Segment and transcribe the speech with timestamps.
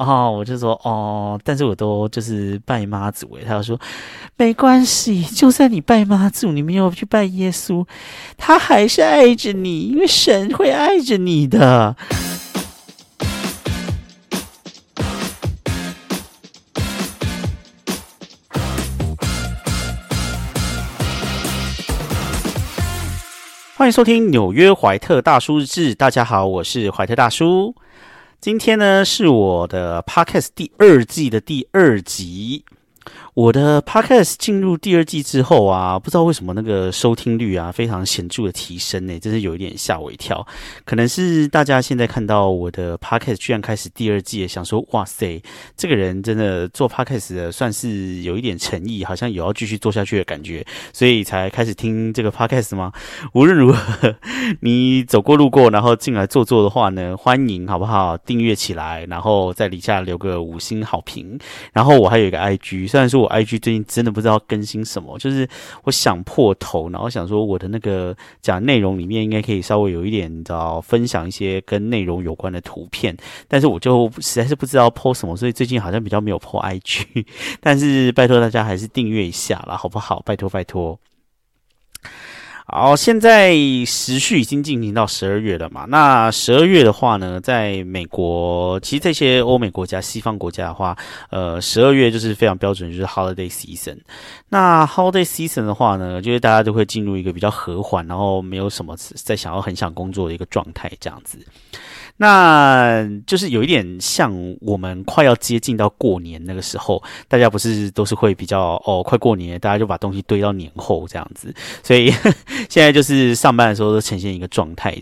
[0.00, 3.44] 哦，我就说哦，但是我都就是拜妈祖诶。
[3.46, 3.78] 他就说
[4.38, 7.86] 没关系，就算你拜妈祖，你没有去拜耶稣，
[8.38, 11.94] 他还是爱着你，因为神会爱着你的。
[23.76, 25.94] 欢迎收听纽约怀特大叔日志。
[25.94, 27.74] 大家好，我是怀特大叔。
[28.40, 32.64] 今天呢是我的 podcast 第二季的第二集。
[33.34, 40.44] 我的 podcast 进入第二季之后啊，不知道为什么那个收听率啊非常显著的提升呢，真是有一点吓我一跳。
[40.84, 45.40] 可能是大家现在看到我的 podcast 居然开始第二季，想说哇塞，
[45.76, 52.92] 这个人真的做 podcast 的算是有一点诚意，好像有要继续做下去的感觉，所以才开始听这个 podcast 吗？
[53.32, 54.16] 无论如何，
[54.60, 58.18] 你走过路过然后进来坐坐的话呢，欢迎好不好？
[58.18, 61.38] 订阅起来，然后在底下留个五星好评。
[61.72, 63.19] 然后我还有一个 IG，虽然说。
[63.20, 65.48] 我 IG 最近真的不知道更新什么，就是
[65.84, 77.26] 我想破头，然后想说我的那个讲内容里面应该可以稍微有一点，你知道，分享一些跟内容有关的图片，但是我就实在是不知道 po 什么，所以最近好像比较没有 po IG，
[77.60, 80.22] 但是拜托大家还是订阅一下啦，好不好？
[80.24, 80.98] 拜托拜托。
[82.72, 83.52] 好，现在
[83.84, 85.86] 时序已经进行到十二月了嘛？
[85.88, 90.96] 那十二月的话呢，在美国，其实这些欧美国家、西方国家的话，
[91.30, 93.98] 呃，十二月就是非常标准，就是 holiday season。
[94.50, 101.38] 那 holiday season 的话呢，就是大家都会进入一个比较和缓，然后没有什么在想要很想工作的一个状态，这样子。
[102.22, 111.50] 那就是有一点像我们快要接近到过年那个时候，大家不是都是会比较哦，快过年，大家就把东西堆到年后这样子，
[111.82, 112.10] 所以
[112.68, 114.94] 现在就是上班的时候都呈现一个状态，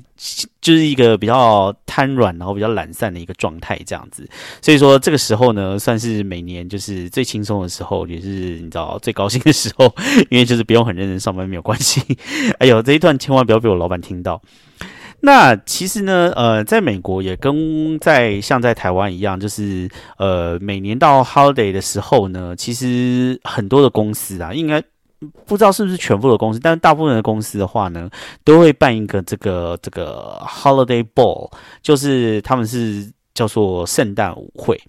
[0.61, 4.24] 就是一个比较瘫软，然后比较懒散的一个状态这样子。
[4.62, 8.28] 所以说这个时候呢，算是每年就是最轻松的时候，也是
[8.61, 9.92] 你知道最高兴的时候，
[10.30, 12.00] 因为就是不用很认真上班没有关系。
[12.61, 14.40] 哎呦，这一段千万不要被我老板听到。
[15.20, 24.80] 那其实呢，呃，在美国也跟在像在台湾一样，就是呃，每年到 holiday 的时候呢，其实很多的公司啊，应该
[25.45, 28.08] 不知道是不是全部的公司，但是大部分的公司的话呢，
[28.45, 31.50] 都会办一个这个这个 holiday ball，
[31.83, 34.80] 就是他们是叫做圣诞舞会。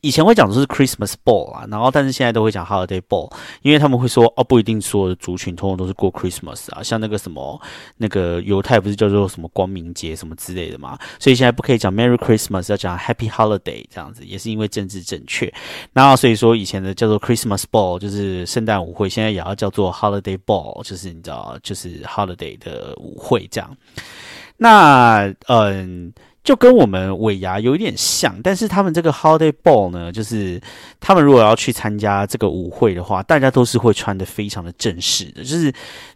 [0.00, 3.32] 以前会讲的是 Christmas Ball 啊，然后但是现在都会讲 Holiday Ball，
[3.62, 7.60] 因为他们会说哦，不一定所有的族群通通都是过 Christmas 啊，像那个什么
[7.96, 15.52] 那个犹太不是叫做什么光明节什么之类的嘛，所以现在不可以讲 Merry Christmas，要讲 Happy Holiday 这样子，也是因为政治正确。
[15.92, 23.76] 然后所以说以前的叫做 Christmas Ball 就是圣诞舞会，现在也要叫做 Holiday Ball，就是你知道就是 Holiday 的舞会这样。
[24.56, 26.12] 那嗯。
[26.48, 30.58] 就跟我们尾牙有一点像，但是他们这个 holiday ball 呢，就是
[30.98, 35.70] 他们如果要去参加这个舞会的话，大家都是会穿的非常的正式的，就是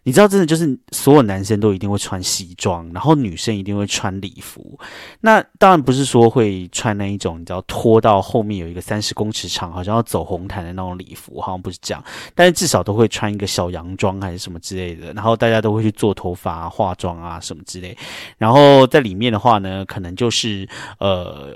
[0.04, 4.81] 你知道，真的就是所有男生都一定会穿西装，然后女生一定会穿礼服。
[5.21, 12.03] 那当然不是说会穿那一种，你知道拖到后面有一个三十公尺长，好像要走红毯的那种礼服，好像不是这样。
[12.34, 17.94] 但是至少都会穿一个小洋装还是什么之类的，然后大家都会去做头发、化妆啊什么之类。
[18.38, 20.22] 然后在里面的话呢，可能就。
[20.22, 20.69] 就是
[21.00, 21.53] 呃，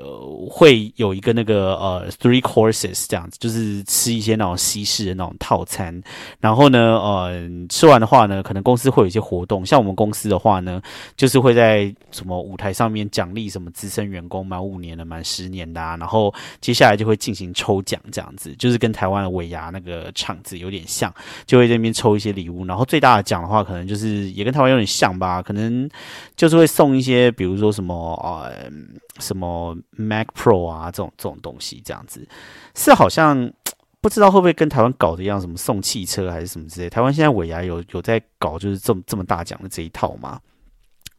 [0.51, 6.03] 会有一个那个呃，three courses 这样子，就是吃一些那种西式的那种套餐。
[6.41, 9.65] 然后呢，呃，吃完的话呢，可能公司会有一些活动。
[9.65, 10.83] 像我们公司的话呢，
[11.17, 15.81] 就是会在什么舞台上面奖励什么资深员工满五年的、满十年的。
[15.81, 15.97] 啊。
[15.97, 21.15] 然后接下来就会进行抽奖，这样子，就是跟台湾的尾牙那个场子有点像，
[21.47, 22.67] 就会在那边抽一些礼物。
[22.67, 25.89] 然后最大的奖的话，可能就是也跟台湾有点像吧，可能
[26.35, 28.56] 就是会送一些，比如说什么呃。
[28.65, 32.27] 嗯，什么 Mac Pro 啊，这种这种东西，这样子
[32.75, 33.53] 是好像
[34.01, 36.89] 不知道会不会跟台湾搞的一样，什么送汽车还是什么之类。
[36.89, 40.41] 台湾现在尾牙有有在搞，就是这么这么大奖的这一套吗？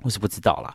[0.04, 0.72] 我是不知道啦，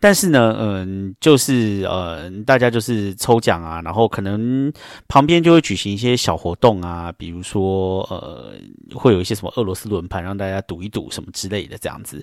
[0.00, 4.70] 但是呢，嗯，就是呃，大家就是抽奖啊，然后可能
[5.06, 8.52] 旁边就会举行一些小活动啊，比如说呃，
[8.92, 12.22] 会有一些什么俄罗斯轮盘让大家赌一赌什么之类的这样子。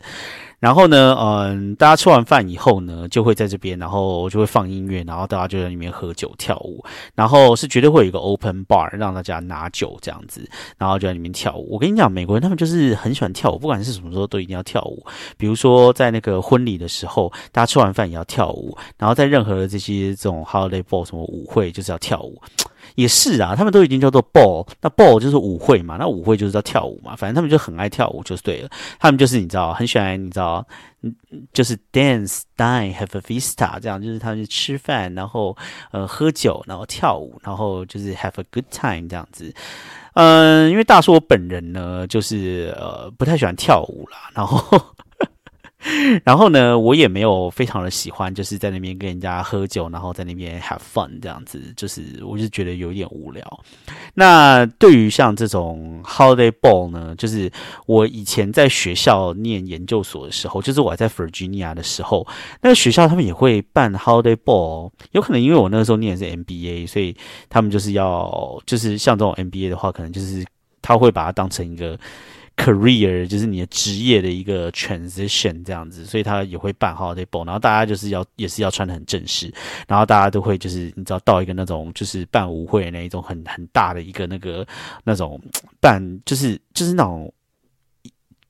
[0.62, 6.86] 然后呢，嗯，大家吃完饭以后呢，就会在这边，然后就会放音乐，然后大家就在里面喝酒跳舞，
[7.16, 10.48] 然后是绝对会有一个 open bar 让大家拿酒这样子，
[10.78, 11.68] 然后就在里面跳舞。
[11.72, 15.04] 我跟你讲，美国人他们就是很喜欢跳舞，不管是什么时候都一定要跳舞。
[15.36, 22.40] 比如说在那个婚礼的时候，大家吃完饭也要跳舞，然后在任何的这些这种 holiday ball 什么舞会就是要跳舞。
[22.96, 28.70] 也是啊，他们都已经叫做 ball，那 ball 就是舞会嘛，那舞会就是要跳舞嘛，反正他们就很爱跳舞，就是对了。
[29.00, 30.66] 他们就是你知道，很喜欢你知道，
[31.54, 35.56] 就是 dance, dine, have a vista，这样就是他们吃饭，然后
[35.92, 39.54] 呃喝酒，然后跳舞，然后就是 have a good time 这样子。
[40.14, 44.80] 嗯，因为大叔我本人呢，就是呃不太喜欢跳舞啦，然后。
[46.24, 53.64] 然后呢，我也没有非常的喜欢，就是在那边跟人家喝酒，然后在那边 have fun 这样子，就是我就觉得有点无聊。
[54.14, 57.52] 那对于像这种 holiday ball 呢，就是
[57.88, 62.28] 我以前在学校念研究所的时候，就是我在 Virginia 的时候，
[62.62, 67.16] 那个学校他们也会办 holiday ball，有可能因为我那个时候念的是 MBA，所以
[67.50, 70.46] 他们就是要就是像这种 MBA 的话，可能就是
[70.82, 71.98] 他会把它当成一个。
[72.64, 79.52] Career 就是你的职业的一个 transition 这样子，所以他也会办 holiday ball，然后大家就是要也是要穿的很正式，
[79.88, 84.66] 然后大家都会就是你知道到一个那种就是办舞会那一种很很大的一个那个
[85.04, 85.42] 那种
[85.82, 87.34] 办就是就是那种。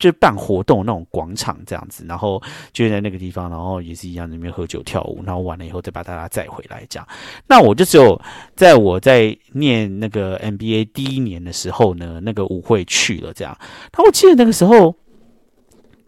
[0.02, 2.42] 就办活动那种广场这样子，然后
[2.74, 7.08] 就在那个地方，然后也是一样，那边喝酒跳舞，然后完了以后再把大家载回来这样。
[7.48, 8.20] 那我就只有
[8.56, 13.56] 在我在念那个 MBA 第一年的时候呢，那个舞会去了这样。
[13.96, 14.96] 那我记得那个时候，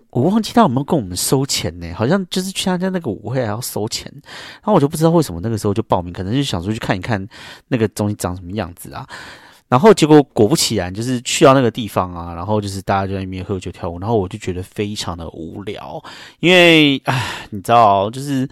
[0.09, 1.93] 我忘记他有没有跟我们收钱呢？
[1.93, 7.27] 好像就是去参加那个舞会还要收钱，然后我就不知道为什么那个时候就报名，可能就想说去看一看
[7.67, 9.07] 那个东西长什么样子啊。
[9.73, 15.99] 然后结果果不其然，就是去到那个地方啊，然后就是大家就在那边喝酒跳舞，然后我就觉得非常的无聊，
[16.41, 18.47] 因为唉，你知道，就是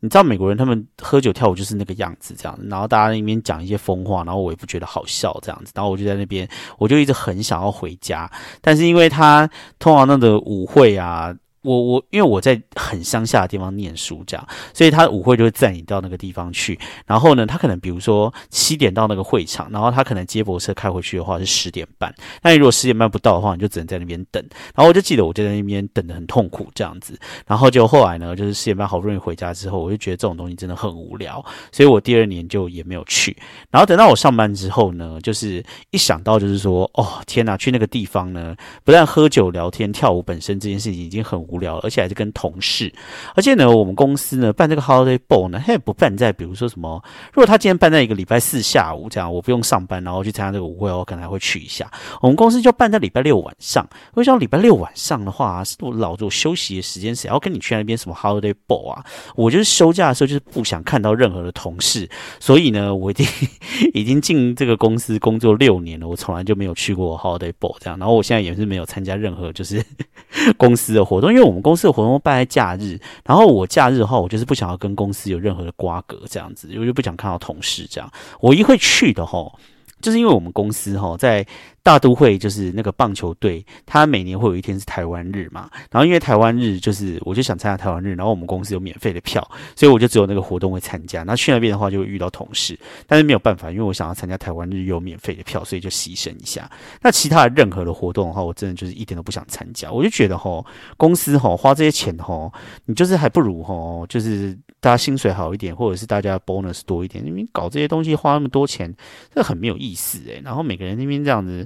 [0.00, 6.48] 你知道美国人他们喝酒跳舞就是那个样子这样，然后大家那边讲一些疯话，然后我也不觉得好笑这样子，然后我就在那边，
[6.78, 8.28] 我就一直很想要回家，
[8.60, 9.48] 但是因为他
[9.78, 11.32] 通常那个舞会啊。
[11.66, 16.78] 我我因为我在很乡下的地方念书，这样，所以他舞会就会载你到那个地方去。
[17.04, 22.14] 然后呢，他可能比如说七点到那个会场，然后他可能接驳车开回去的话是十点半。
[22.40, 24.40] 那你如果十点半不到的话，你就只能在那边等。
[24.76, 27.18] 然后我就记得我就在那边等的很痛苦这样子。
[27.48, 33.36] 然后就后来呢，就是十点半好不容易回家之后，我就觉得这种东西真的很无聊，所以我第二年就也没有去。
[33.72, 38.54] 然后等到我上班之后呢，就是一想到就是说，哦天哪，去那个地方呢，
[38.84, 41.55] 不但喝酒聊天跳舞本身这件事情已经很无。
[41.56, 42.92] 无聊，而且还是跟同事，
[43.34, 51.90] 而且呢，我们公司呢办这个 holiday ball 呢，他也不办在，比如说什么，如果他今天办在一个礼拜四下午这样，我不用上班，然后去参加这个舞会，我可能还会去一下。
[52.20, 59.04] 我们公司就办在礼拜六晚上，为什么礼拜六晚上的话，我老子我休息的时间，谁要跟你去那边什么 holiday ball 啊？
[59.34, 63.26] 我就是休假的时候，就是不想看到任何的同事，所以呢，我已经
[63.94, 69.82] 已经进这个公司工作六年了，我从来就没有去过 holiday ball 这样，然后我现在也是没有参加任何就是
[70.56, 71.46] 公司的活动，因为。
[71.46, 78.12] 我们公司的活动办在假日，然后我假日的话，我就是不想要跟公司有任何的瓜葛，这样子，我就不想看到同事这样。
[78.40, 79.56] 我一会去的吼，
[80.00, 81.46] 就是因为我们公司吼在。
[81.86, 89.40] 大都会就是那个棒球队，他每年会有一天是台湾日嘛，然后因为台湾日就是我就想参加台湾日，然后我们公司有免费的票，
[89.76, 91.22] 所以我就只有那个活动会参加。
[91.22, 96.68] 那去那边的话就会遇到同事，但是没有办法，因为我想要参加台湾日有免费的票，所以就牺牲一下。
[97.00, 99.88] 那其他的任何的活动的话，我真的就是一点都不想参加。
[99.92, 100.66] 我就觉得吼，
[100.96, 102.52] 公司吼花这些钱吼，
[102.86, 107.24] 你就是还不如吼，就是大家薪水好一点，或者是大家 bonus 多一点。
[107.24, 108.92] 那边搞这些东西花那么多钱，
[109.32, 110.42] 这很没有意思诶。
[110.44, 111.64] 然后每个人那边这样子。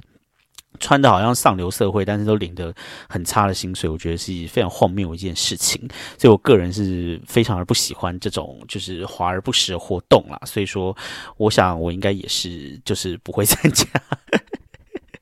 [0.79, 2.73] 穿的好像上流社会，但是都领的
[3.07, 5.79] 很差的薪水，我觉得是非常荒谬一件事情。
[6.17, 10.39] 所以我个人是非常而不喜欢这种就是华而不实的活动啦。
[10.45, 10.95] 所以说，
[11.37, 13.85] 我想我应该也是就是不会参加。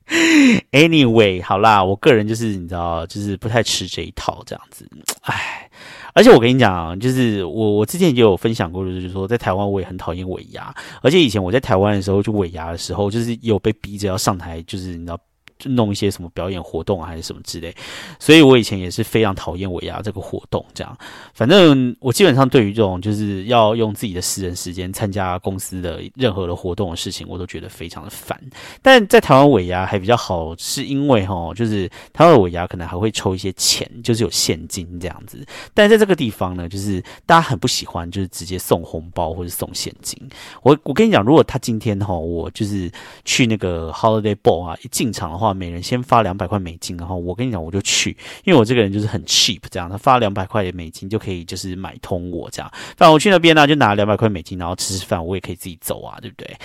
[0.72, 4.90] Anyway，好啦，我个人就是你知道，就是不太吃这一套这样子。
[5.22, 5.70] 唉，
[6.14, 15.20] 而且我跟你讲，就是我我之前也有分享过，就是说在台湾我也很讨厌尾牙，而且以前我在台湾的时候，就尾牙的时候，就是有被逼着要上台，就是你知道。
[15.60, 17.76] 就弄一些什么表演活动还是什么之类，
[18.18, 20.66] 所以我以前也是非常讨厌尾牙这个活动。
[20.74, 20.98] 这样，
[21.34, 28.42] 反正我基本上对于这种就是要用自己的私人时间参加公司的任何的活动的事情，我都觉得非常的烦。
[28.82, 35.46] 但在台湾尾牙还比较好，是因为哈，就是台湾尾牙可能还会抽一些钱，就是有现金这样子。
[35.74, 40.18] 但在这个地方呢，就是大家很不喜欢，就是直接送红包或者送现金。
[40.64, 42.90] 我我跟你讲，如果他今天哈，我就是
[43.26, 45.49] 去那个 holiday ball 啊，一进场的话。
[45.54, 52.72] 每人先发两百块美金，然后我跟你讲，我就去，因为我这个人就是很 cheap，这样他发两百块的美金就可以就是买通我这样。
[52.98, 56.58] 反正我去那边呢，就拿两百块美金，然后吃吃饭，我也可以自己走啊，对不对？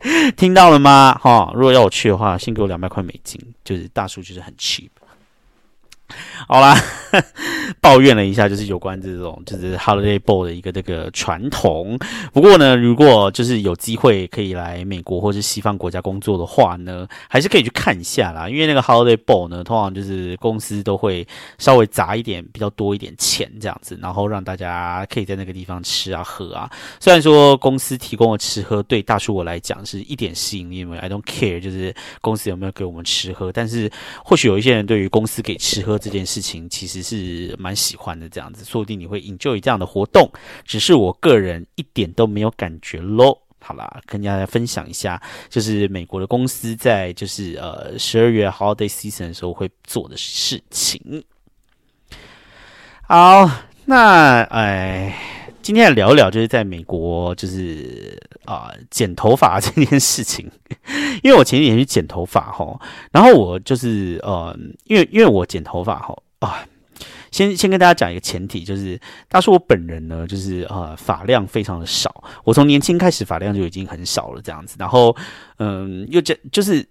[0.36, 1.18] 听到了吗？
[1.20, 4.88] 哈，如果要我去的话，先给我两百块美金，就是大叔就是很 cheap。
[6.48, 6.74] 好啦，
[7.80, 11.98] 抱怨了一下，就是有关这种就是 Holiday Ball 的一个这个传统。
[12.32, 18.48] 不过呢，如果就是有机会可以来美国或是西方国家工作的话呢，还是可以去看一下啦。
[18.48, 21.26] 因为那个 Holiday Ball 呢，通常就是公司都会
[21.58, 26.70] 稍微砸一点比较多一点钱这样子，然后让大家可以在那个地方吃啊喝啊。
[26.98, 33.52] 虽然说公司提供的吃喝对大叔我来讲是一点吸引力没有，I don't care，就是公司有没有给我们吃喝。
[33.52, 33.90] 但是
[34.24, 40.30] 或许有一些人对于公司给吃喝这件事情其实是蛮喜欢的，这样子说不定你会 enjoy 这样的活动，
[40.64, 43.40] 只是我个人一点都没有感觉咯。
[43.60, 51.24] 好啦，跟大家分享一下，就是美国的公司在就是呃十二月 holiday season 的时候会做的事情。
[53.02, 53.50] 好，
[53.84, 55.37] 那哎。
[55.68, 60.50] 今天来聊一聊，就是在美国，就是啊剪头发这件事情。
[61.22, 62.80] 因为我前几天去剪头发哈，
[63.12, 66.66] 然后我就是呃，因为因为我剪头发哈啊，
[67.30, 68.98] 先先跟大家讲一个前提，就是
[69.28, 75.14] 大叔我本人呢，就是呃发量非常的少，我从年轻开始发量就已经很少了这样子，然后
[75.58, 76.82] 嗯，又这就是。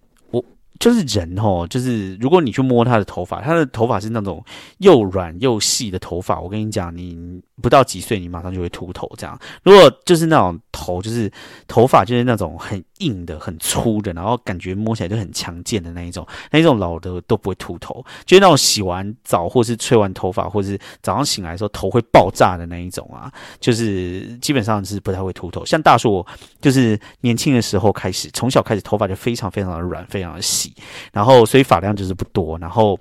[0.79, 4.43] 就是人哦，就是如果你去摸他的头发，他的头发是那种
[4.79, 6.39] 又软又细的头发。
[6.39, 9.10] 我跟你讲，你不到几岁，你马上就会秃头。
[9.17, 11.31] 这样，如果就是那种头，就是
[11.67, 18.05] 头发就是那种很硬的、很粗的，然后感觉摸起来就很强健的那一种，那一种老的都不会秃头。
[18.25, 25.65] 就是那种洗完澡或是吹完头发，或是早上醒来的时候头会爆炸的那一种啊，就是基本上是不太会秃头。
[25.65, 26.25] 像大叔，
[26.62, 30.66] 就是年轻的时候开始，从小开始头发就非常非常的软，非常的细。
[31.12, 32.57] 然后，所以发量就是不多。
[32.59, 33.00] 然后，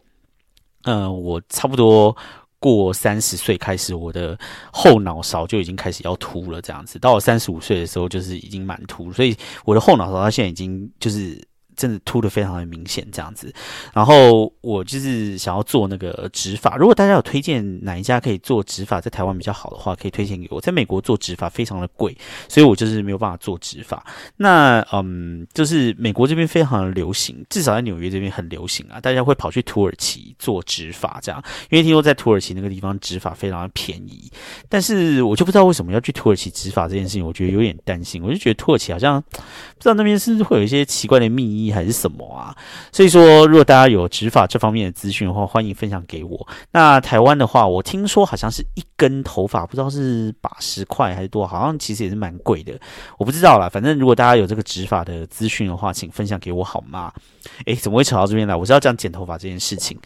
[0.85, 2.17] 嗯，我差不多
[2.59, 4.39] 过三十岁开始，我的
[4.73, 6.61] 后脑勺就已经开始要秃了。
[6.61, 9.13] 这样子，到我三十五岁的时候，就是已经满秃。
[9.13, 11.41] 所以，我的后脑勺它现在已经就是。
[11.77, 13.53] 真的秃的非常的明显，这样子。
[13.93, 20.61] 然后我就是想要做那个植发，如果大家有推荐哪一家可以做植发在台湾比较好的话，可以推荐给我。
[20.61, 22.17] 在美国做植发非常的贵，
[22.49, 24.05] 所以我就是没有办法做植发。
[24.37, 34.31] 那嗯，就是美国这边非常的流行，至少在纽约这边很流行啊，大家会跑去土耳其做植发这样，因为听说在土耳其那个地方植发非常的便宜。
[34.69, 38.23] 但是我就不知道为什么要去土耳其植发这件事情，我觉得有点担心。
[38.23, 42.57] 我就觉得土耳其好像不知道那边是不是会有一些奇怪的秘还是什么啊？
[42.93, 46.49] 所以说，如果大家有执法这方面的资讯的话，欢迎分享给我。
[46.73, 52.79] 那台湾的话，我听说好像是一根头发，不知道是八十块还是多，好像其实也是蛮贵的。
[53.19, 57.13] 我不知道啦，反正如果大家有这个执法的资讯的话，请分享给我好吗？
[57.67, 58.55] 诶，怎么会扯到这边来？
[58.55, 59.99] 我是要讲剪头发这件事情。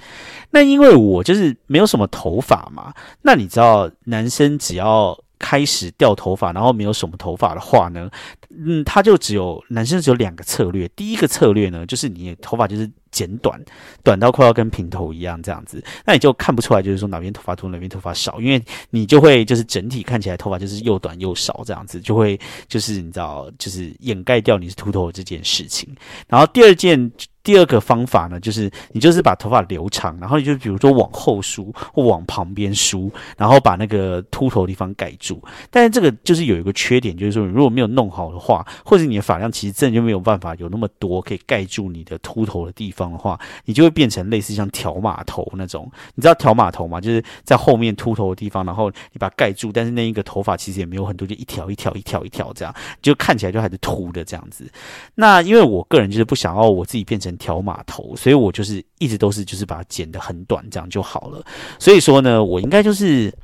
[0.50, 2.92] 那因为我就是没有什么头发嘛。
[3.22, 8.08] 那你知道，男生只要开始掉头发，然后没有什么头发的话呢？
[8.50, 10.86] 嗯，他就只有男生只有两个策略。
[10.94, 13.60] 第一个策略呢，就是你头发就是剪短，
[14.04, 25.88] 短到快要跟平头一样这样子，那你就看不出来，就是说哪边头发多，哪边头发少，因为你就会就是整体看起来头发就是又短又少这样子，就会就是你知道，就是掩盖掉你是秃头这件事情。
[26.28, 27.10] 然后第二件。
[27.50, 35.42] 第二个方法呢，就是你就是把头发留长，然后你就比如说往后梳或往旁边梳，然后把那个秃头的地方盖住。
[35.68, 45.90] 但是这个就是有一个缺点，就是说如果没有弄好的话，或者你的发量其实真的就没有办法有那么多可以盖住你的秃头的地方的话，你就会变成类似像条码头那种。
[46.14, 47.00] 你知道条码头吗？
[47.00, 54.70] 就是在后面秃头的地方，然后你把它盖住，但是那一个头发其实也没有很多，就一条一条一条一条这样，就看起来就还是秃的这样子。
[55.16, 57.36] 那因为我个人就是不想要我自己变成。
[57.40, 61.44] 条码头，所以我就是一直都是就是把它剪得很短，这样就好了。
[61.80, 63.34] 所以说呢，我应该就是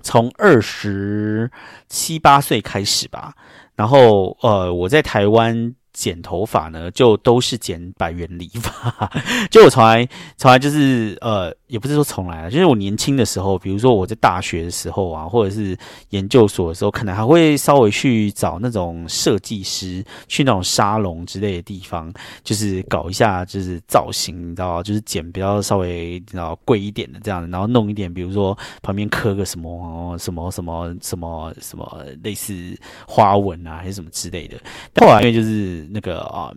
[0.00, 1.50] 从二十
[1.90, 3.34] 七八岁开始吧，
[3.74, 5.74] 然后呃，我在台湾。
[5.98, 9.10] 剪头发呢，就都是剪百元理发。
[9.50, 15.76] 就我从来从来就是呃，也不是说从来啊，就是我年轻的时候，比如说我在大学的时候啊，或者是
[16.10, 22.12] 研究所的时候，可能还会稍微去找那种设计师，去那种沙龙之类的地方，
[22.44, 34.56] 就是搞一下就是造型，你知道，就是剪比较稍微你知道贵一点的这样，然后弄一点，比如说旁边刻个什么什么什么什么什么类似花纹啊，还是什么之类的。
[35.00, 35.87] 后来因为就是。
[35.92, 36.52] 那个啊，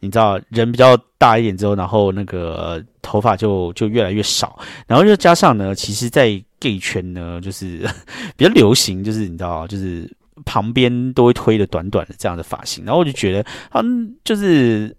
[0.00, 7.88] 你知道人比较大一点之后，然后那个头发就就越来越少，然后又加上呢，其实，在 gay 圈呢，就是
[8.36, 10.10] 比较流行，就是你知道，就是
[10.44, 14.94] 旁边都会推的短短的这样的发型，然后我就觉得，嗯，就是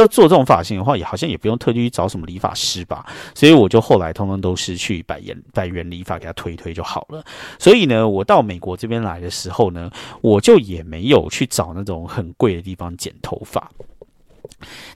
[0.00, 7.24] 要做这种发型的话，也好像也不用特地去找什么理发师吧，所以我就后来通通都是去百元百元理发给他推一推就好了。
[7.58, 13.70] 所以呢，我到美国这边来的时候呢，我就也没有去找那种很贵的地方剪头发。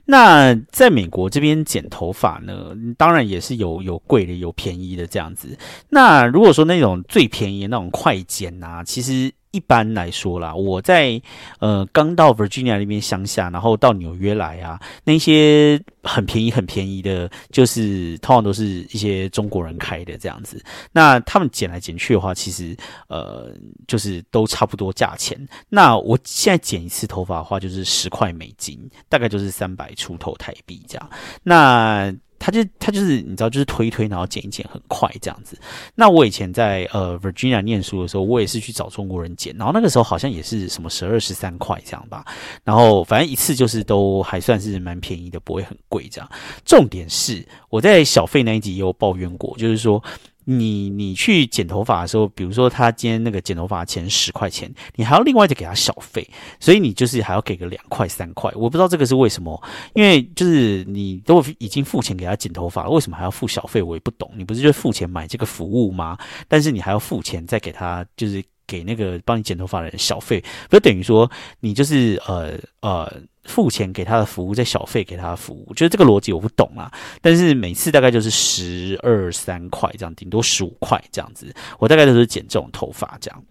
[0.05, 5.59] 那在美国这边剪头发呢，当然也是有有贵的，有便宜的这样子。
[5.91, 9.33] 那如果说那种最便宜的那种快剪啊，其实。
[9.59, 11.21] 一般来说啦，我在
[11.59, 20.65] 呃刚到 Virginia 那边乡下，然后到纽约来啊，那些很便宜很便宜的，就是通常都是一些中国人开的这样子。
[20.93, 22.77] 那他们剪来剪去的话，其实
[23.09, 23.53] 呃
[23.89, 25.37] 就是都差不多价钱。
[25.69, 31.11] 那我现在剪一次头发的话，就是十块美金，大概就是三百出头台币这样。
[31.43, 35.59] 那他就他就是你知道，就是推一推，然后剪一剪，很快这样子。
[35.95, 42.25] 那我以前在呃 Virginia 念书的时候，我也是去找中国人剪，然后那个时候好像也是什么十二十三块这样吧。
[42.65, 46.31] 然后反正一次就是都还算是蛮便宜的，不会很贵这样。
[46.65, 50.03] 重点是我在小费那一集也有抱怨过，就是说。
[50.51, 56.27] 你你去剪头发的时候，比如说他今天那个剪头发钱十块钱，你还要另外再给他小费，
[56.59, 58.51] 所以你就是还要给个两块三块。
[58.55, 59.63] 我不知道这个是为什么，
[59.95, 63.83] 因为就是你都已经付钱给他剪头发了，为什么还要付小费？
[63.83, 64.31] 我也不懂。
[64.37, 66.17] 你不是就付钱买这个服务吗？
[66.49, 73.13] 但是你还要付钱再给他，就是给那个帮你剪头发的人小费，不就等于说你就是呃呃。
[73.49, 76.93] 付钱给他的服务，再小费给他的服务，我觉得这个逻辑我不懂啊。
[77.21, 81.53] 但是每次大概就是十二三块这样，顶多十五块这样子。
[81.81, 83.45] 我大概都是剪这种头发这样。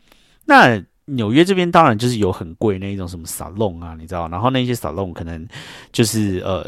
[0.45, 0.81] 那。
[1.07, 5.47] 纽约这边当然就是有很贵那一种什么沙龙啊，你知道，然后那些沙龙可能
[5.91, 6.65] 就是呃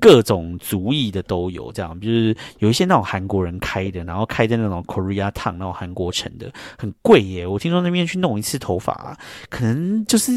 [0.00, 7.46] 各种族裔的都有这样，就是有一些那种韩国人开的，然后开在那种 Korea 烫那种韩国城的，很贵耶。
[7.46, 9.16] 我听说那边去弄一次头发，
[9.50, 10.32] 可能就是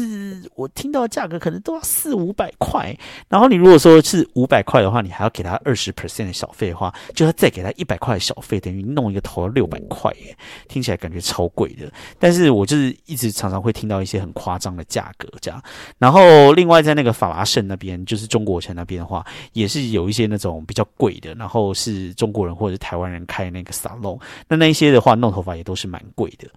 [0.54, 2.94] 我听到价格可能都要四五百块。
[3.28, 10.36] 然后你如果说是五百块的话，你还要给他二十 percent 的小费的话，就要再给他一百块的小费，等于弄一个头要六百块耶，
[10.68, 11.90] 听起来感觉超贵的。
[12.18, 15.62] 但是我就是一直常常会听到一些很夸张的价格，这样。
[15.98, 26.48] 然后另外在那个法拉盛那边，就是中国城那边的话，也是有一些那种比较贵的，然后是中国人或者台湾人开那个沙龙，那那一些的话弄头发也都是蛮贵的。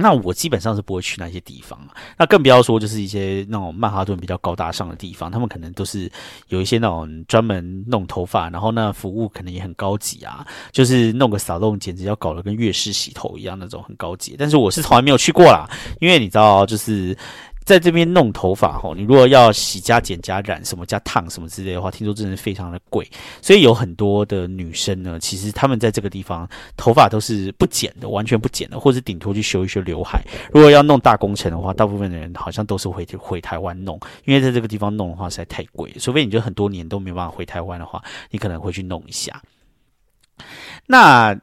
[0.00, 1.78] 那我基本上是不会去那些地方
[2.16, 6.10] 那更不要说就是一些那种曼哈顿比较高大上的地方，他们可能都是
[6.48, 14.34] 有一些那种专门弄头发，然后那服务可能也很高级啊，就是弄个扫弄，简直要搞得跟月式洗头一样那种很高级。
[14.38, 15.68] 但是我是从来没有去过啦，
[16.00, 17.16] 因为你知道就是。
[17.70, 23.08] 在这边弄头发吼，你如果要洗加剪加染什么加烫什么之类的话，听说真的非常的贵，
[23.40, 30.20] 所以有很多的女生呢，其实她们在这个地方头发都是不剪的，完全不剪的，或者顶多去修一修刘海。
[30.52, 38.02] 如果要弄大工程的话，大部分的人好像都是回回台湾弄，因为在这个地方弄的话实在太贵，除非你就很多年都没办法回台湾的话，
[38.32, 39.40] 你可能会去弄一下。
[40.88, 41.38] 那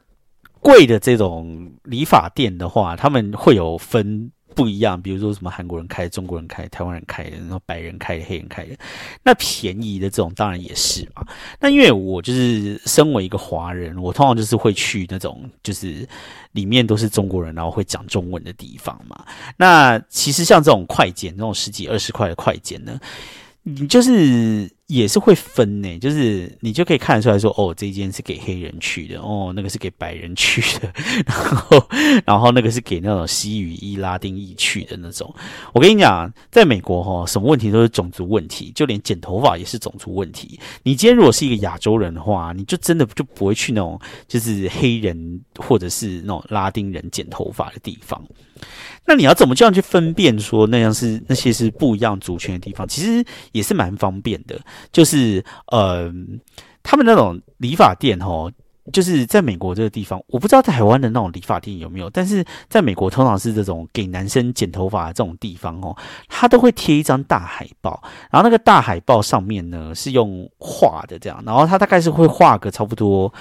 [0.60, 4.30] 贵的这种理发店的话，他们会有分。
[4.58, 8.76] 不一样，比如说什么韩国人开、中国人开、台湾人开的，然后白人开、黑人开的，
[9.22, 11.24] 那便宜的这种当然也是嘛。
[11.60, 16.04] 那因为我就是身为一个华人，我通常就是会去那种就是
[16.50, 19.24] 里面都是中国人，然后会讲中文的地方嘛。
[19.56, 22.98] 那其实像这种快件，那种十几二十块的快件呢，
[23.62, 24.68] 你就是。
[24.88, 30.90] 也是会分呢，就是你就可以看得出来说，哦，这一间是给黑人去的，哦，那个是给白人去的，
[31.28, 31.88] 然后，
[32.24, 35.32] 然后那个是给那种西语裔、拉丁裔去的那种。
[35.74, 40.58] 我跟你讲，在美国哈，什么问题都是种族问题，就连剪头发也是种族问题。
[40.82, 48.22] 你今天如果是一个亚洲人的话，你就真的就不会去那种就是黑人或者是那种拉丁人剪头发的地方。
[49.06, 52.86] 那你要怎么这样去分辨说那样是那些是不一样族群的地方？
[52.86, 54.60] 其实也是蛮方便的，
[54.92, 56.12] 就是呃，
[56.82, 58.52] 他们那种理发店哦，
[58.92, 65.96] 就是在美国这个地方，我不知道台湾的那种理发店有没有，但是在美国通常是这种给男生剪头发的这种地方哦，
[66.28, 73.32] 他都会贴一张大海报，然后那个大海报上面呢是用画的这样，然后他大概是会画个差不多。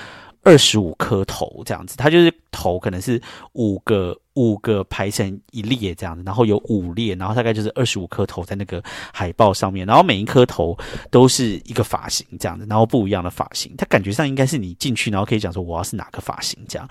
[0.47, 8.81] 二十五颗头这样子，它就是头可能是五个五个排成一列这样子，然后有五列，然后大概就是二十五颗头在那个
[9.12, 10.77] 海报上面，然后每一颗头
[11.12, 16.88] 都是一个发型这样子，然后不一样的发型，它感觉上应该是你进去，然后可以讲说我要是哪个发型这样，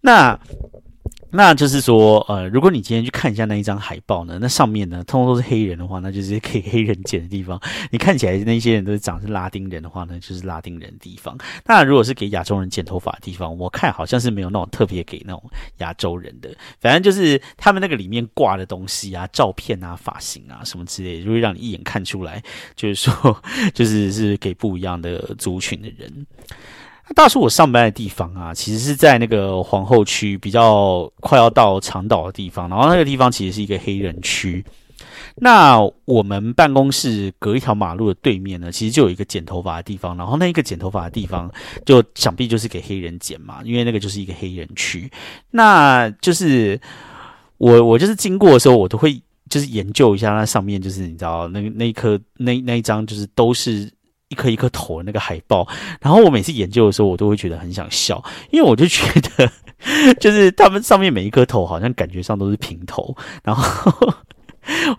[0.00, 0.40] 那。
[1.36, 7.60] 那就是说，呃，如果你今天去看一下那一张海报呢，那上面呢，通通都是黑人的话，那就是给黑人剪的地方。
[7.90, 11.36] 你看起来那些人都是长是拉丁人的话呢，就是拉丁人的地方。
[11.66, 15.42] 那如果是给亚洲人剪头发的地方，我看好像是没有那种特别给那种
[15.78, 16.48] 亚洲人的。
[16.78, 22.40] 反正就是他们那个里面挂的东西啊、照片啊、发型啊什么之类，就会让你一眼看出来，
[22.76, 23.42] 就是说，
[23.74, 26.26] 就是是给不一样的族群的人。
[27.14, 34.64] 大叔，我上班的地方啊，其实是在那个皇后区比较快要到长岛的地方，然后那个地方其实是一个黑人区。
[35.36, 41.50] 那我们办公室隔一条马路的对面呢，其实就有一个剪头发的地方，然后那一个剪头发的地方，
[41.84, 45.10] 就想必就是给黑人剪嘛，因为那个就是一个黑人区。
[45.50, 46.80] 那就是
[47.58, 53.92] 我我就是经过的时候，我都会就是研究一下那上面，就是你知道那那一颗那那一张就是都是。
[54.34, 55.64] 一颗一颗头的那个海报，
[56.00, 58.20] 然后我每次研究的时候，我都会觉得很想笑，
[58.50, 59.48] 因为我就觉得，
[60.18, 63.62] 就是他们上面每一颗头好像感觉上都是平头，然后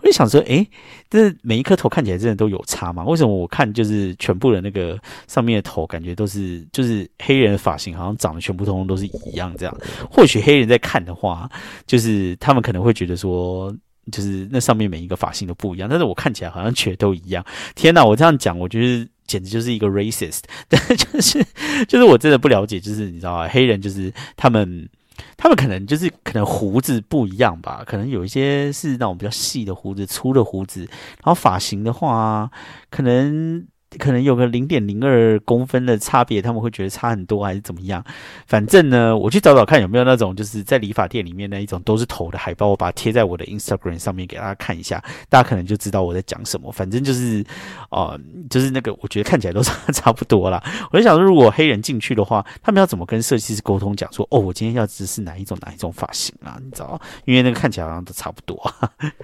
[0.00, 0.66] 我就想说，诶，
[1.10, 3.04] 这每一颗头看起来真的都有差吗？
[3.04, 4.96] 为什么我看就是全部的那个
[5.26, 9.76] 上面的头，感觉都是就是黑人的发型，好像长得全部通通都是一样这样？
[10.10, 11.50] 或许黑人在看的话，
[11.84, 13.74] 就是他们可能会觉得说，
[14.12, 17.44] 就是那上面每一个发型都不一样，但是我看起来好像觉得都一样。
[17.74, 19.08] 天哪，我这样讲，我觉得。
[19.26, 21.44] 简直就是一个 racist，但 就是
[21.88, 24.88] 就是我真的不了解，就是你知道啊，黑人就是他们，
[25.36, 32.50] 他们可能就是可能胡子不一样吧，可能有一些是那种比较细的胡子、粗的胡子，然后发型的话，
[32.90, 33.66] 可能。
[33.98, 38.04] 可能有个零点零二公分的差别，他们会觉得差很多还是怎么样？
[38.46, 46.70] 反正呢，我去找找看有没有那种就是在理发店里面那一种都是头的海报，我把它贴在我的 Instagram 上面给大家看一下，大家可能就知道我在讲什么。
[46.72, 47.44] 反正就是，
[47.90, 48.20] 呃，
[48.50, 50.62] 就是那个我觉得看起来都差差不多啦。
[50.90, 56.58] 我就想说，如果黑人进去的话，他们要怎么跟设计师沟通，讲说哦，我今天要只是哪一种哪一种发型啊？
[56.62, 58.60] 你知道因为那个看起来好像都差不多。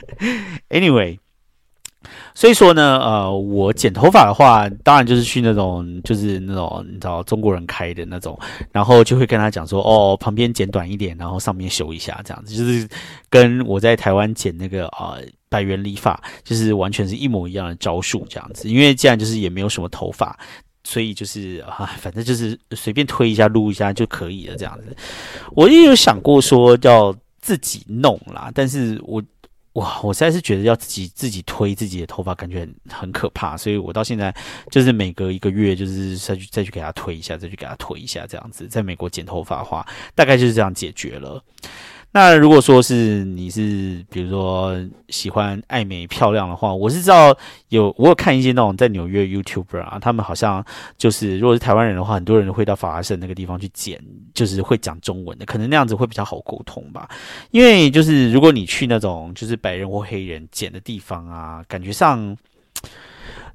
[0.71, 1.19] Anyway。
[2.35, 8.39] 所以说呢，呃，我剪头发的话，当然就是去那种，就是那种你知道中国人开的那种，
[8.71, 12.89] 然后就会跟他讲说，哦，旁边剪短一点，然后上面修一下，这样子，就是
[13.29, 15.17] 跟我在台湾剪那个啊
[15.49, 18.69] 百元理发，就是完全是一模一样的招数，这样子。
[18.69, 20.39] 因为既然就是也没有什么头发，
[20.85, 24.97] 所以就是啊，反正就是随便推一下、撸一下就可以了，这样子。
[25.53, 29.23] 我也有想过说要自己弄啦，但是我。
[29.75, 34.35] 哇，我实在是觉得要自己自己推自己的头发，感觉很很可怕，所以我到现在
[34.71, 41.43] 就是每隔一个月，就是再去再去给他推一下，再去给他推一下，这样子，在美国剪头发的话，大概就是这样解决了。
[42.15, 44.77] 那如果说是你是比如说
[45.09, 47.35] 喜欢爱美漂亮的话，我是知道
[47.71, 50.63] 有我有看一些那种在纽约 YouTuber 啊，他们好像
[50.99, 53.99] 就是如果是台湾人的话，很多人会到法拉盛那个地方去剪，
[54.35, 57.09] 就是会讲中文的，可能那样子会比较好沟通吧。
[57.51, 62.37] 因为就是如果你去那种就是白人或黑人剪的地方啊，感觉上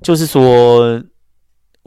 [0.02, 1.00] 就是说。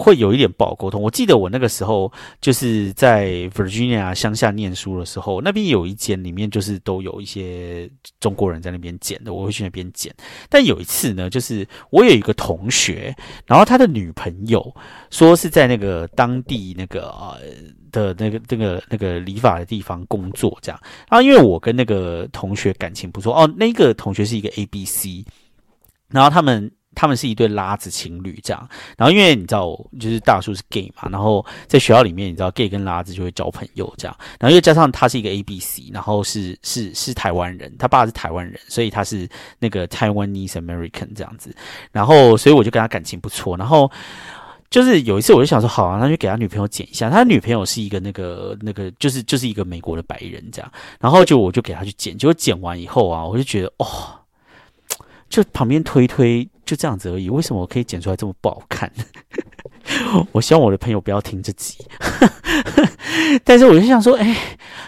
[0.01, 1.01] 会有一点不好沟通。
[1.01, 2.11] 我记得我那个时候
[2.41, 10.15] 就是在 Virginia 乡下念书的时候，那边有一间里面就是都有一些中国人在那边剪的，我会去那边剪。
[10.49, 14.75] 但有一次呢，就是我有一个同学，然后他的女朋友
[15.11, 17.39] 说是在那个当地那个呃
[17.93, 20.81] 的那个那个那个理发的地方工作这样。
[21.11, 25.27] 然后因为我跟那个同学感情不错哦，那个同学是一个 A B C，
[26.09, 26.73] 然后他们。
[26.95, 41.55] 他们是一对拉子情侣这样，然后因为你知道，就是大叔是 gay 嘛，然后在学校里面，你知道 gay 跟拉子就会交朋友这样，然后又加上他是一个 A B C，然后是是是台湾人，他爸是台湾人，所以他是那个 Taiwanese American 这样子，
[41.93, 43.91] 然后所以我就跟他感情不错，然后
[44.69, 53.87] 就是有一次我就想说，好啊，那就给他女朋友剪一下，他女朋友是一个那个那个就是就是一个美国的白人这样，然后就我就给他去剪，结果剪完以后啊，我就觉得哦。
[55.31, 58.93] 就旁边推推就这样子而已，为什么我可以剪出来这么不好看？
[60.33, 61.77] 我希望我的朋友不要听这集，
[63.43, 64.37] 但是我就想说，哎，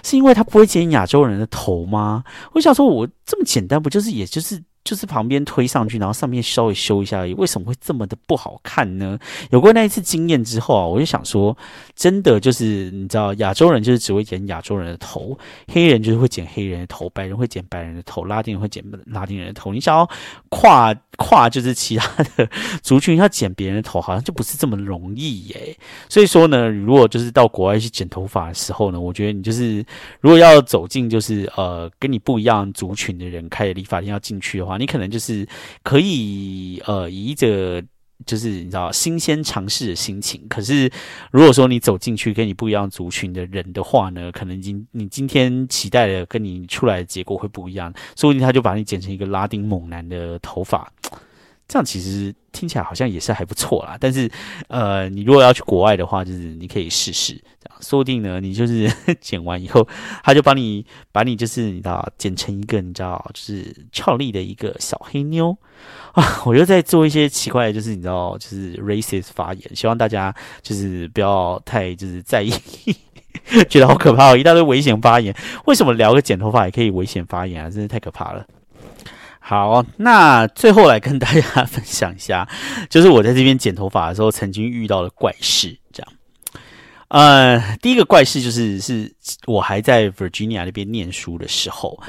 [0.03, 2.23] 是因为他不会剪亚洲人的头吗？
[2.53, 4.63] 我想说，我这么简单，不就是也就是。
[4.85, 7.35] 就是旁边推上去，然后上面稍微修一下而已。
[7.35, 9.19] 为什么会这么的不好看呢？
[9.51, 11.57] 有过那一次经验之后啊，我就想说，
[11.95, 19.73] 真的就是你知道，亚洲人就是只会剪亚洲人的头，黑人就是会剪黑人的头，白人会剪白人的头，拉丁人会剪拉丁人的头。
[19.73, 20.09] 你想要
[20.49, 22.49] 跨跨就是其他的
[22.83, 25.77] 族群要剪别人的头，好像就不是这么容易耶。
[26.09, 29.85] 所以说呢，如果就是到国外去剪头发的时候呢，我觉得你就是
[30.21, 34.79] 如果要走进就是呃跟你不一样族群的人开的理发店要进去的话。
[34.83, 35.47] 你可能就是
[35.85, 37.81] 可以呃，以着
[38.27, 40.45] 就是你知道新鲜尝试的心情。
[40.49, 40.91] 可是
[41.31, 47.93] 如果说你走进去跟你不一样族群的人的话呢，可能今你今天期待的跟你出来的结果会不一样。
[48.17, 50.91] 说不定他就把你剪成一个拉丁猛男的头发。
[51.73, 53.97] 这样其实听起来好像也是还不错啦。
[53.99, 54.31] 但是，
[54.69, 59.89] 呃，你如果要去国外的话，就是你可以试试，这样说不定呢，你就是 剪完以后，
[60.23, 65.57] 他就帮你把你就是你知道剪成一个你知道就是俏丽的一个小黑妞
[66.13, 66.43] 啊。
[66.45, 72.53] 我又在做一些奇怪的，就是你知道就是 racist 发言，希望大家就是不要太就是在意。
[73.71, 74.37] 觉得好可怕哦！
[74.37, 77.71] 一大堆危险发言，为什么聊个剪头发也可以危险发言啊？
[77.71, 78.47] 真是太可怕了。
[79.45, 82.49] 好，那最后来跟大家分享一下，
[82.89, 85.77] 就是我在这边剪头发的时候曾经遇到的怪事。
[85.93, 86.13] 这样，
[87.09, 89.13] 呃，第一个怪事就是是
[89.47, 92.01] 我还在 Virginia 那边念书的时候。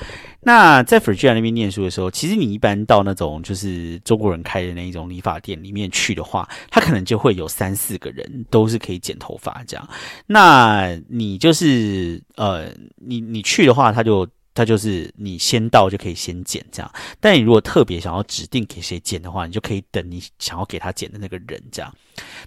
[0.41, 9.89] 那在 Virginia 那边念书的时候，其实你一般到那种就是中国人开的那一种理发店里面去的话，他可能就会有三四个人都是可以剪头发这样。
[10.27, 14.25] 那你就是呃，你你去的话，他就。
[14.53, 21.93] 他就是你先到就可以先剪这样，但你如果特别想要指定给谁剪的话，你就可以等你想要给他剪的那个人这样。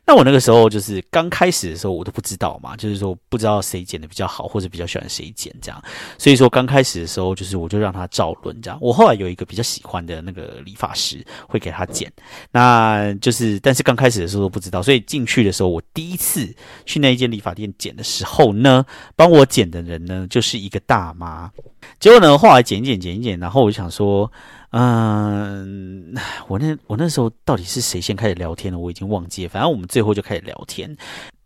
[0.05, 5.83] 那我那个时候就是刚开始的时候，我都不知道嘛，就是说不知道谁剪的比较好，或者比较喜欢谁剪这样。
[6.16, 8.79] 所以说刚开始的时候，就是我就让他照轮这样。
[8.81, 12.12] 我后来有一个比较喜欢的那个理发师会给他剪，
[12.53, 21.51] 那就是但是刚开始的时候都不知道，所以进去的时候，我第一次去那一间理发店剪的时候呢，帮我剪的人呢就是一个大妈。
[21.98, 24.30] 结果呢，后来剪剪，剪剪，然后我就想说，
[24.70, 26.14] 嗯，
[26.46, 28.78] 我那我那时候到底是谁先开始聊天的？
[28.78, 29.48] 我已经忘记了。
[29.48, 30.94] 反正我们最后就开始聊天，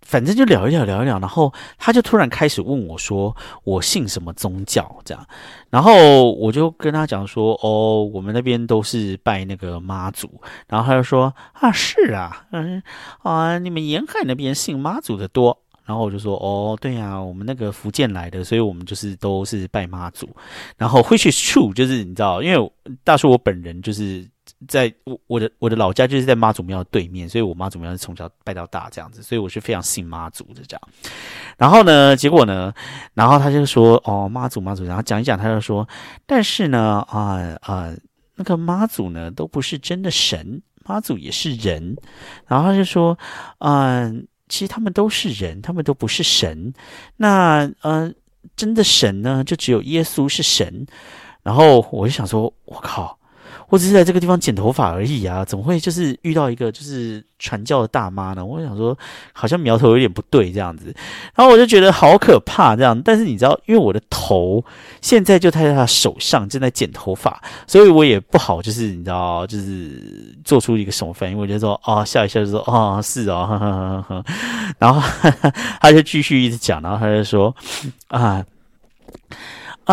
[0.02, 1.20] 反正就聊一聊，聊一聊。
[1.20, 5.24] 然后他就突然开始问我说：“我信什么宗教？”这样，
[5.70, 12.82] 然后我就跟他讲说：“哦，我们那边都是拜那个妈祖。”然后他就说：“啊，是啊，嗯
[13.22, 15.58] 啊，你们沿海那边信妈祖的多。”
[15.90, 20.29] 然后我就说哦，对呀，我们那个福建来的，所以我们就是都是拜妈祖。
[20.76, 22.72] 然后 which is true，就是你知道，因为
[23.03, 24.24] 大叔我本人就是
[24.68, 30.83] 在我我的我的老家就是在妈祖庙对面，所以我妈祖庙是从小拜到大这样子，所以我是非常信妈祖的这样。
[31.59, 32.72] 然后呢，结果呢，
[33.14, 35.88] 然后他就说哦，妈祖妈祖，然后讲一讲，他就说，
[36.24, 37.92] 但是呢，啊啊，
[38.37, 41.96] 那个妈祖呢都不是真的神，妈祖也是人。
[42.46, 43.18] 然后他就说，
[43.59, 44.24] 嗯。
[44.50, 46.74] 其实他们都是人，他们都不是神。
[47.16, 48.12] 那呃，
[48.54, 50.86] 真的神呢，就只有耶稣是神。
[51.42, 53.18] 然后我就想说，我靠。
[53.70, 58.44] 我只是在这个地方剪头发而已啊，怎么会就是遇到一个就是传教的大妈呢？
[58.44, 58.96] 我想说，
[59.33, 60.94] 好像苗头有点不对这样子，
[61.35, 63.00] 然后我就觉得好可怕这样。
[63.02, 64.62] 但是你知道，因为我的头
[65.00, 71.38] 现在就在他手上，正在剪头发，所以我也不好就是你知道，就是做出一个什么反应。
[71.38, 74.24] 我就说哦，笑一笑就说哦，是哦，
[74.78, 75.00] 然后
[75.80, 77.54] 他就继续一直讲，然后他就说
[78.09, 78.44] 啊。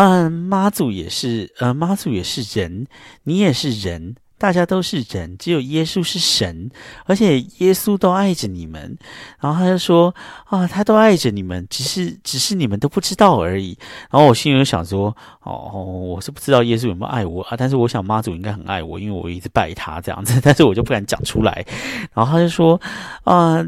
[0.00, 2.86] 嗯，妈祖也是，呃，妈祖也是人，
[3.24, 6.70] 你也是人，大家都是人，只有耶稣是神，
[7.06, 8.96] 而且耶稣都爱着你们。
[9.40, 13.76] 然后他就说啊，他都爱着你们，只是只是你们都不知道而已。
[14.08, 21.66] 然后我心里就想说，哦，我是不知道耶稣有没有爱我啊，但是我想妈祖应该很爱我，因为我一直拜他这样子， 但是我就不敢讲出来。
[22.14, 22.80] 然后他就说
[23.24, 23.66] 啊，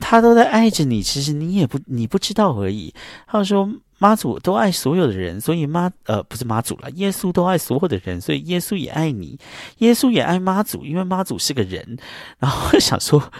[0.00, 2.92] 他都在爱着你，其实你也不你不知道而已。
[3.26, 3.66] 他就说。
[3.98, 9.38] 妈祖都爱所有的人，所以妈呃不是妈祖了，耶稣都爱所有的人，所以耶稣也爱你，
[9.78, 11.98] 耶稣也爱妈祖，因为妈祖是个人。
[12.38, 13.32] 然后想说。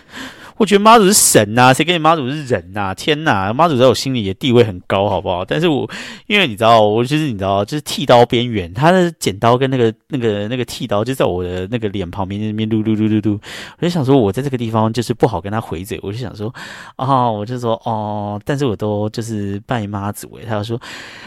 [0.59, 2.95] 我觉得妈祖是神呐，谁跟你妈祖是人呐？
[2.95, 5.45] 天呐，妈祖在我心里的地位很高，好不好？
[5.45, 5.89] 但是我
[6.27, 13.39] 因为你知道，我就是你知道，就是剃刀边缘，他的剪刀跟那个那个那个剃刀就在我的那个脸旁边那边噜噜噜噜噜，
[13.79, 16.53] 我就想说，我在这个地方就是不好跟他回嘴，我就想说，
[16.97, 20.81] 哦，我就说哦，但是我都就是拜妈祖诶，他就说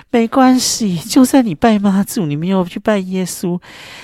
[0.09, 3.59] 没关系，就算你拜妈祖，你没有去拜耶稣，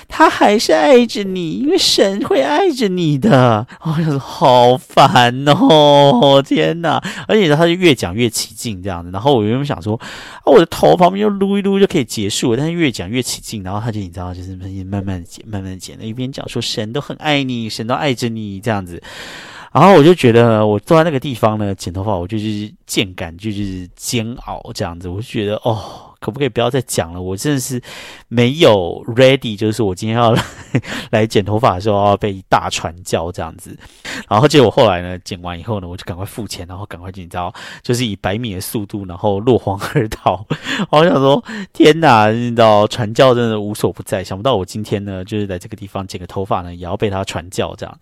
[0.06, 3.66] 他还是爱着你，因为神会爱着你的。
[3.80, 5.15] 我想说好烦。
[5.48, 7.02] 哦， 天哪！
[7.28, 19.02] 而且他就越讲越起劲这样子，然后我原本想说，啊，我的头旁边就撸一撸就可以结束了，但是越讲越起劲，然后他就你知道，就是慢慢慢剪，慢慢剪，一边讲说神都很爱你，神都爱着你这样子，
[19.72, 26.05] 然后我就觉得我坐在那个地方呢，剪头发，我就是渐感就是煎熬这样子，我就觉得哦。
[26.20, 27.20] 可不可以不要再讲了？
[27.20, 27.80] 我真的是
[28.28, 30.42] 没有 ready，就是我今天要来
[31.10, 33.76] 来剪头发的时候要被大传教这样子。
[34.28, 37.52] 然后结果后来呢，剪完以后呢，我就赶快付钱，然后赶快你知道，
[37.82, 40.44] 就是以百米的速度，然后落荒而逃。
[40.90, 44.24] 我想说，天哪，你知道传教真的无所不在。
[44.24, 47.98] 想不到我今天呢，就是在这个地方剪个头发呢，也要被他传教这样。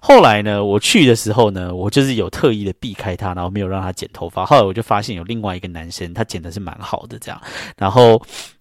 [0.00, 4.44] 后来呢，我去的时候呢，我就是有特意的避开他，然后没有让他剪头发。
[4.44, 7.40] 后来我就发现有另外一个男生，他剪的是蛮好的这样。
[7.76, 8.20] 然后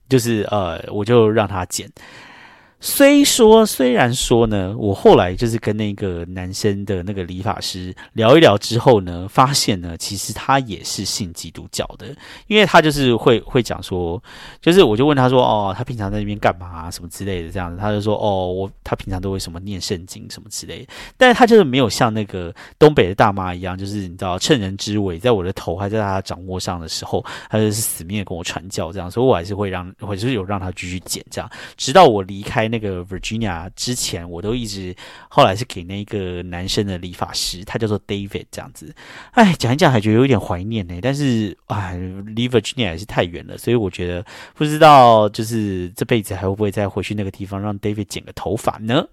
[0.09, 1.89] 就是呃，我就让他剪。
[2.79, 12.05] 虽说，虽然说呢，我后来就是跟那个男生的那个理发师聊一聊之后呢，发现呢，其实他也是信基督教的，
[12.45, 14.21] 因为他就是会会讲说，
[14.61, 32.66] 就是我就问他说，哦，他平常在那边干嘛什么之类的这样子，他就说，哦，我他平常都会什么念圣经什么之类的，但是他就是没有像那个东北的大妈一样，就是你知道趁人之危，在我的头还在他掌握上的时候，他就是死命跟我传教这样，所以我还是会让， 我就是有让他继续剪这样，直到我离开。
[32.67, 34.95] 那个 Virginia 之前，我都一直
[35.29, 38.93] 后来是给那个男生的理发师，他叫做 David 这样子。
[39.31, 40.99] 哎，讲一讲还觉得有点怀念呢。
[41.01, 41.97] 但是哎，
[42.35, 49.07] 离 Virginia 还是太远了，所以我觉得不知道就是这辈子还会不会再回去那个地方让 David 剪个头发呢？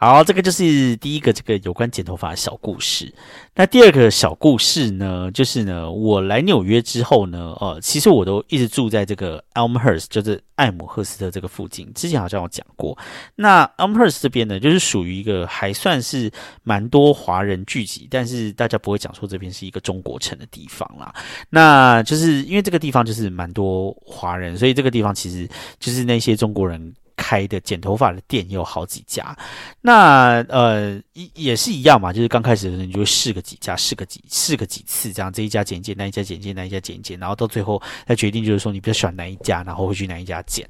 [0.00, 3.12] 好，这个就是第一个这个有关剪头发的小故事。
[3.56, 11.92] 那第二个小故事呢，就是呢，我来纽约之后呢，呃，其实我都一直住在这个 Elmhurst，就是艾姆赫斯特这个附近。
[11.94, 12.96] 之前好像有讲过。
[13.34, 16.30] 那 Elmhurst 这边呢，就是属于一个还算是
[16.62, 21.12] 蛮多华人聚集，但是大家不会讲说这边是一个中国城的地方啦。
[21.50, 25.48] 那就是因为这个地方就是蛮多华人，所以这个地方其实
[25.80, 26.94] 就是那些中国人。
[27.18, 29.36] 开的剪头发的店也有好几家，
[29.82, 40.66] 那呃也也是一样嘛，就是刚开始的时候你就会试个几家，试个几试个几次，这样这一家剪一剪，那一家剪一剪，那一家剪一剪，然后到最后再决定就是说你比较喜欢哪一家，然后会去哪一家剪。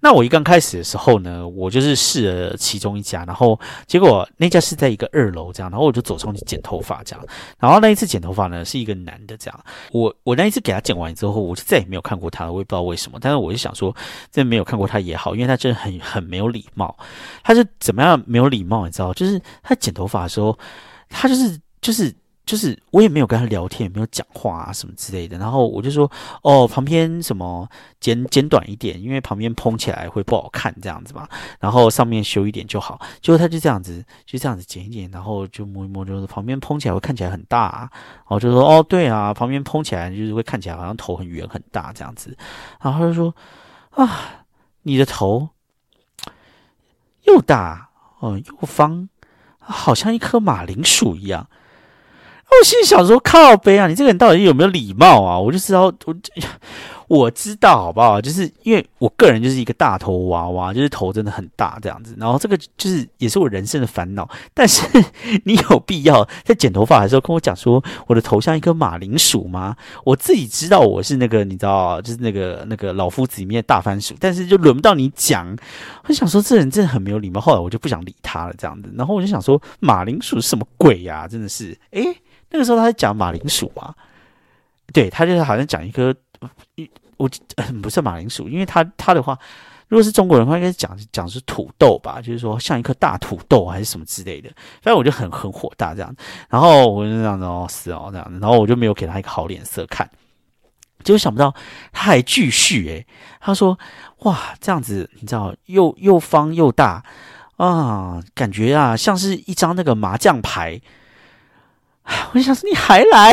[0.00, 7.24] 那我一刚开始的时候呢，我就是试了其中一家，然后结果那家是在一个二楼这样，然后我就走上去剪头发这样，
[7.60, 13.94] 然后那一次剪头发呢是一个男的这样，我我那一次给他剪完之后，我就再也没有看过他了，我也不知道为什么，但是我就想说，
[14.30, 16.96] 这没有看过他也好，因为他真的很很没有礼貌，
[17.42, 20.58] 他是怎么样没有礼貌，你知道，就是他剪头发的时候，
[21.08, 22.14] 他就是就是。
[22.44, 25.38] 就是我也没有跟他聊天，也没有讲话啊什么之类的。
[25.38, 26.10] 然后我就说，
[26.42, 27.66] 哦，旁边什么
[28.00, 31.26] 剪剪短一点，因为旁边蓬起来会不好看这样子嘛。
[31.60, 33.00] 然后上面修一点就好。
[33.20, 37.88] 结果他就这样子，就这样子剪一剪，然后就摸一摸，就是旁边蓬起来会看起来很大。
[37.92, 42.36] 然后就说，哦，对啊，旁边蓬起来就是会看起来好像头很圆很大这样子。
[42.82, 43.32] 然后他就说，
[43.90, 44.20] 啊，
[44.82, 45.48] 你的头
[47.24, 47.88] 又大
[48.20, 49.08] 哦又方，
[49.58, 51.48] 好像一颗马铃薯一样。
[52.60, 55.94] 我心里想说：“靠背啊，你这个人到底有没有礼貌啊？”我就知道，我
[57.12, 58.18] 我知道，好不好？
[58.18, 62.16] 就是因为我个人就是一个大头娃娃，就是头真的很大这样子。
[62.18, 64.26] 然后这个就是也是我人生的烦恼。
[64.54, 64.82] 但是
[65.44, 69.76] 你有必要在剪头发的时候跟我讲说我的头像一颗马铃薯吗？
[70.04, 74.14] 我自己知道我是那个，你知道，就是那个那个老夫子里面的大番薯。
[74.18, 75.54] 但是就轮不到你讲。
[76.04, 77.42] 我想说这人真的很没有礼貌。
[77.42, 78.90] 后来我就不想理他了，这样子。
[78.96, 81.28] 然后我就想说马铃薯是什么鬼呀？
[81.28, 82.02] 真的是，诶。
[82.54, 83.94] 那个时候他在讲马铃薯啊，
[84.94, 86.14] 对他就是好像讲一颗，
[87.16, 87.28] 我
[87.82, 89.38] 不是马铃薯，因为他他的话，
[89.88, 94.48] 如果是中国人的话，应该讲讲是土豆吧，就是说像一颗大土豆还是什么之类的。
[94.80, 96.14] 反正我就很很火大这样，
[96.48, 100.10] 然后我就这样子哦，是哦这样，然后我就没有给他一个好脸色看，
[101.04, 101.54] 结果想不到
[101.92, 103.06] 他还继续诶，
[103.40, 103.78] 他说
[104.20, 107.04] 哇这样子你知道又又方又大
[107.56, 110.80] 啊，感觉啊像是一张那个麻将牌。
[112.32, 113.32] 我就想说，你还来？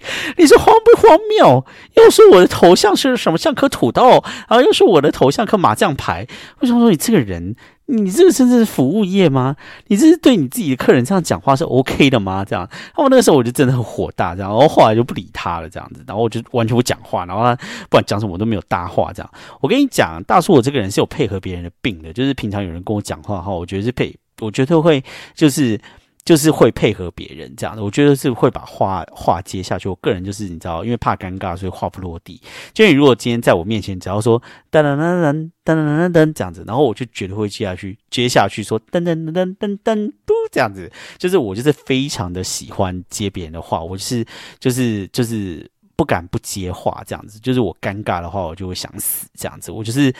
[0.38, 1.64] 你说荒不荒谬？
[1.96, 6.26] 又说我的头像是什么，像颗土豆，然后又说我的头像颗麻将牌。
[6.60, 7.54] 为什么说你这个人，
[7.86, 9.54] 你这个真的是服务业吗？
[9.88, 12.44] 你这是对你自己的客人这样讲话是 OK 的吗？
[12.44, 19.30] 这样，然后那个时候我就真的很火大，这样，然后后来就不理他了，这样子，然后我就完全不讲话，然后他不管讲什么我都没有搭话，这样。
[19.60, 25.02] 我跟你讲，大叔，我这个人是有配合别人的病的，就是平常有人跟我讲话哈，我觉得是配，我觉得会
[25.34, 25.78] 就是。
[26.24, 29.88] 就是会配合别人这样的，我觉得是会把话话接下去。
[29.88, 32.40] 我个人就是你知道，因为怕尴尬，所以话不落地。
[32.72, 40.90] 就你如果今天在我面前，只要说噔噔噔噔噔噔噔噔这样子，然后我就绝对会接下去，接下去说噔噔噔噔噔噔嘟这样子。
[41.18, 44.24] 就是我就是非常的喜欢接别人的话，我是
[44.58, 47.38] 就是就是不敢不接话这样子。
[47.40, 49.72] 就是我尴尬的话，我就会想死这样子。
[49.72, 50.14] 我就是。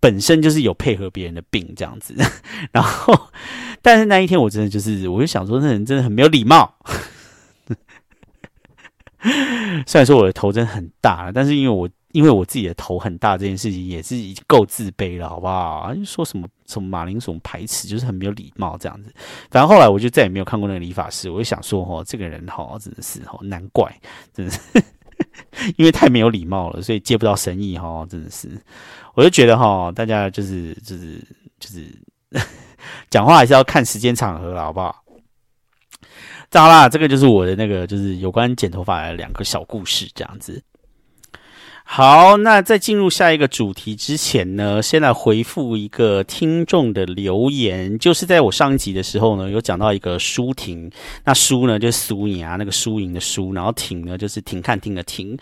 [0.00, 2.14] 本身就是有配合别人的病这样子，
[2.70, 3.12] 然后，
[3.82, 6.74] 但是那一天我真的就是，我就想说，那人真的很没有礼貌。
[9.86, 14.14] 虽然说我的头真的很大，但是因为我因为我自己的头很大这件事情也是
[14.46, 15.92] 够自卑了，好不好？
[16.04, 19.12] 说什么什么马铃薯排斥，就是很没有礼貌这样子。
[19.50, 23.92] 反正后来我就再也没有看过那个理发师，我就想说，哦，这个人哈真的是哦，难怪，
[24.32, 24.60] 真的是
[25.76, 28.48] 因为太没有礼貌了，所以接不到生意哈，真的是。
[29.14, 31.20] 我就觉得哈，大家就是就是
[31.58, 31.92] 就是
[33.10, 35.04] 讲话还是要看时间场合了，好不好？
[36.50, 40.62] 好啦，这个就是我的那个就是有关剪头发的两个小故事，这样子。
[41.90, 47.98] 好，那在进入下一个主题之前呢，先来回复一个听众的留言。
[47.98, 50.92] 就是在我上一集的时候呢，有讲到一个舒婷，
[51.24, 55.36] 那舒呢就是苏颖啊，那个输赢的输，然后婷呢就是停看听的婷。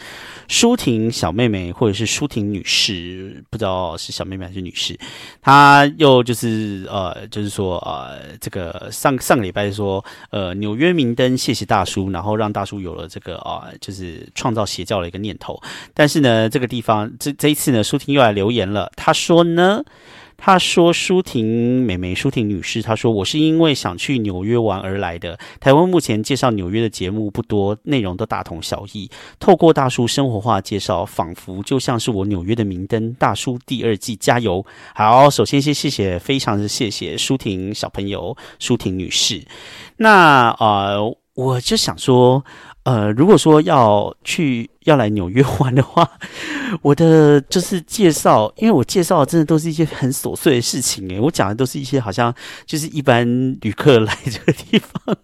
[0.46, 4.96] 舒婷小妹妹或者是舒婷女士，不知道是小妹妹还是女士，
[5.42, 15.60] 她又就是呃，就是说呃，这个上上个礼拜说呃纽约明灯，谢谢大叔，然后让大叔有了这个啊，就是创造邪教的一个念头，
[15.92, 16.35] 但是呢。
[16.36, 18.92] 呃，这个地方，这这一次呢，舒婷又来留言了。
[18.94, 19.82] 她说呢，
[20.36, 25.38] 她说舒婷美眉，舒婷女士，她说我是因为想去纽约玩而来的。
[25.58, 29.10] 台湾目前介绍纽约的节目不多，内容都大同小异。
[29.40, 33.14] 透过大叔生活化介绍，仿佛就像是我纽约的明灯。
[33.14, 34.62] 大叔第二季加油！
[34.94, 39.42] 好，首先先谢谢，非常的谢谢舒婷小朋友，舒婷女士。
[39.96, 42.44] 那呃，我就想说。
[42.86, 46.08] 呃，如果说要去要来纽约玩的话，
[46.82, 52.32] 我的就是介绍，因为我介绍的真的都是一些很琐碎的事情诶，我讲的都是一些好像
[52.64, 53.26] 就是一般
[53.60, 55.16] 旅客来这个地方，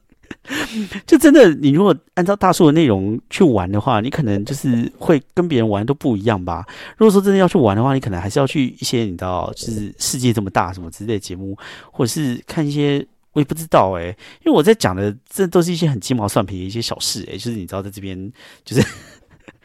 [1.06, 6.66] 就真的你如果按照大叔的内容去玩的话，你可能就是会跟别人玩都不一样吧。
[6.96, 11.56] 如果说真的要去玩的话，你可能还是要去一些你知道，就是世界这么大什么之类的节目，
[11.92, 13.06] 或者是看一些。
[13.32, 14.06] 我也不知道哎，
[14.44, 18.32] 因为我在讲的这都是一些很鸡毛蒜皮的一些小事哎，就是你知道在这边
[18.64, 18.86] 就是，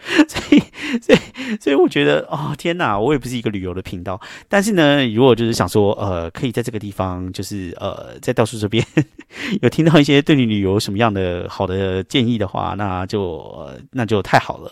[0.28, 0.64] 所以
[1.02, 1.20] 所以
[1.60, 8.84] 所以我觉得哦天哪，我也不是一个旅游的频道，但是呢，如果就是想说呃，可以在这个地方就是呃在道叔这边
[9.62, 14.72] 有听到一些对你旅游什么样的好的建议的话，那就那就太好了。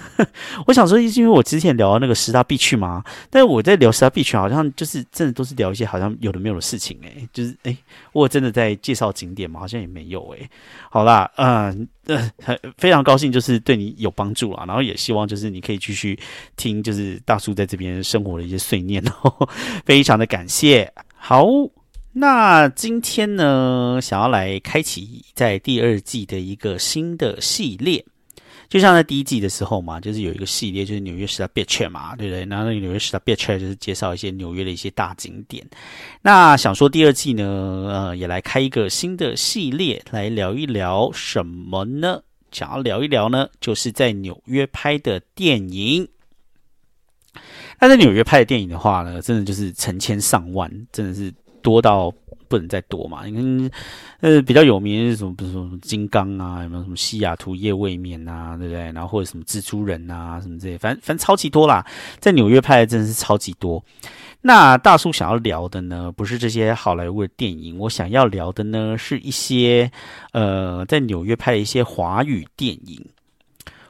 [0.66, 3.04] 我想说，是因为我之前聊那个十大必去吗？
[3.28, 7.76] 但是我在聊十大必去，好像就是真的都是聊一些好像有的没有的事情哎，就是哎，
[8.12, 9.60] 我真的在介绍景点吗？
[9.60, 10.48] 好像也没有哎。
[10.90, 16.18] 好啦，嗯， 呃非常高兴，就是对你有帮助啊，然后也希望就是你可以继续
[16.56, 19.48] 听，就是大叔在这边生活的一些碎念哦，
[19.86, 20.92] 非常的感谢。
[21.14, 21.46] 好，
[22.12, 28.04] 那今天呢，想要来开启在第二季的一个新的系列。
[28.72, 32.46] 就像在第一季的时候嘛，就是有一个系列，就是纽约十大 beach 嘛，对不对？
[32.46, 35.62] 然后那个纽约十大 beach 就是介绍一些纽约的一些大景点。
[36.22, 42.22] 那想说第二季呢，呃，也来开一个新的系列，来聊一聊什么呢？
[42.50, 46.08] 想要聊一聊呢，就是在纽约拍的电影。
[47.78, 52.10] 那在纽约拍的电影的话呢，真的就是成千上万，真的是多到。
[52.52, 53.24] 不能再多嘛？
[53.24, 53.70] 你看，
[54.20, 55.34] 呃，比较有名是什么？
[55.34, 58.92] 比如说什么金刚啊，有没有什么西雅图夜未眠啊，对不对？
[58.92, 61.84] 然后或者什么蜘蛛人啊，什么这些，反正反正超级多啦。
[62.18, 63.82] 在纽约拍的真的是超级多。
[64.42, 69.90] 那大叔想要聊的呢，不是这些好莱坞的电影，我想要聊的呢，是一些
[70.32, 73.02] 呃，在纽约拍的一些华语电影。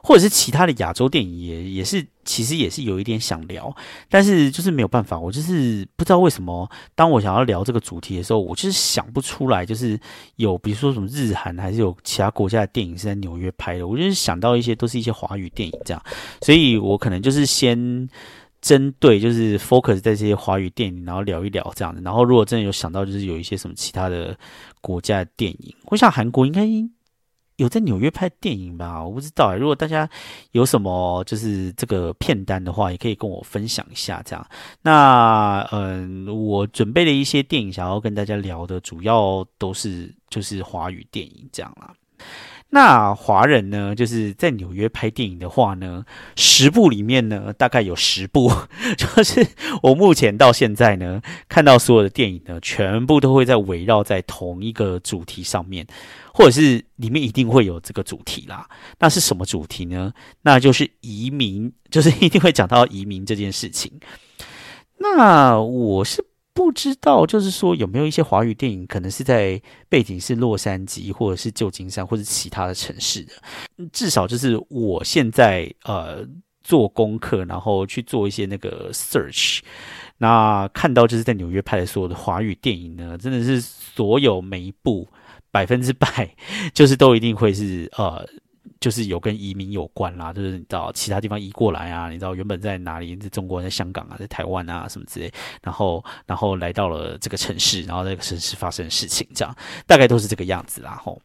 [0.02, 3.72] 或者是其他的亚洲电影也也是，其实也是有一点想聊，
[4.10, 9.98] 但是就是没有办法，我就是不知道为什么，当我想要聊这个主题的时候，我就是想不出来，就是
[10.36, 16.02] 有比如说什么日韩还是有其他国家的电影是在纽约拍的，我就是想到一些都是一些华语电影这样，
[16.40, 18.08] 所以我可能就是先
[18.60, 24.36] 针对就是 focus 在这些华语电影，然后聊一聊这样子，然后如果真的有想到就是有一些什么其他的
[24.80, 26.66] 国家的电影，我想韩国应该。
[27.62, 29.02] 有在纽约拍电影吧？
[29.02, 29.56] 我不知道。
[29.56, 30.08] 如果大家
[30.50, 34.20] 有什么就是这个片单的话，也可以跟我分享一下。
[34.24, 34.46] 这样，
[34.82, 41.94] 那嗯，我准备的一些电影想要跟大家聊的，主要都是就是华语电影这样啦。
[42.74, 46.06] 那华人呢，就是在纽约拍电影的话呢，
[46.36, 48.50] 十部里面呢，大概有十部，
[48.96, 49.46] 就是
[49.82, 51.20] 我目前到现在呢，
[51.50, 55.86] 看到所有的电影呢，全部都会在围绕在同一个主题上面，
[56.32, 58.66] 或者是里面一定会有这个主题啦。
[58.98, 60.10] 那是什么主题呢？
[60.40, 63.92] 那就是移民，就是一定会讲到移民这件事情。
[64.98, 66.31] 那我是。
[66.54, 73.32] 不知道，就是说有没有一些华语电影，可能是在背景是洛杉矶，或者是旧金山，或者其他的城市的。
[73.92, 76.26] 至少就是我现在呃
[76.62, 79.60] 做功课，然后去做一些那个 search，
[80.18, 85.08] 那看到就是在纽约拍的所有的华语电影呢，真的是所有每一部
[85.50, 86.34] 百分之百，
[86.74, 88.28] 就是都一定会是呃。
[88.80, 95.32] 就是有跟移民有关啦，就是你到其他地方移过来啊，你知道原本在哪里，在中国、在香港啊，在台湾啊什么之类，
[95.62, 99.56] 然后然后来到了这个城市，然后这个城市发生的事情，这样
[99.86, 101.20] 大概都是这个样子啦，吼。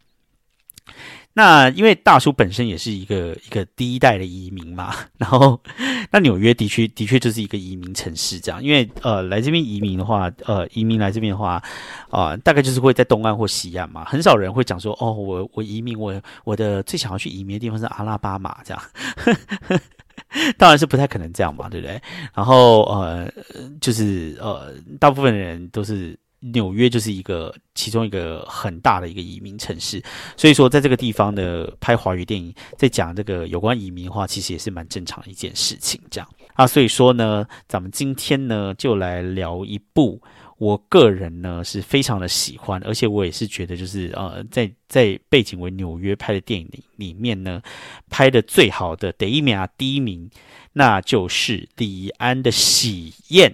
[1.37, 5.61] 那因为大叔本身也是一个一个第一代的移民嘛，然后
[6.09, 11.61] 那纽约的确的确就是一个移民城市，这样，因为呃来这边移民的话，呃移民来这边的话，
[12.09, 18.83] 啊大概就是会在东岸或西岸嘛，很少人会讲说哦我我移民我我的最想要去移民的地方是阿拉巴马这样。
[20.57, 22.01] 当然是不太可能这样嘛，对不对？
[22.33, 23.31] 然后呃，
[23.79, 26.17] 就是呃，大部分人都是。
[26.39, 30.01] 纽约就是一个其中一个很大的一个移民城市，
[30.35, 35.99] 所以说在这个地方的拍华语电影，在讲这个有关移民的话，其实也是蛮正常的一件事情。
[36.11, 40.21] 这样啊，所以说呢，咱们今天呢就来聊一部
[40.57, 47.61] 我个人呢是非常的喜欢，而且我也是觉得就是呃，在在背景为纽约拍的电影里里面呢，
[48.09, 50.29] 拍的最好的第一名啊，第一名，
[50.73, 53.51] 那就是李安的《喜宴》。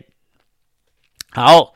[1.31, 1.72] 好。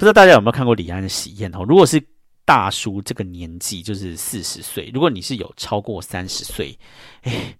[0.00, 1.62] 不知道大家有没有看过李安的《喜宴》哦？
[1.62, 2.02] 如果是
[2.46, 4.90] 大叔这个年纪，就是四十岁。
[4.94, 6.78] 如果你是有超过三十岁，
[7.20, 7.54] 哎，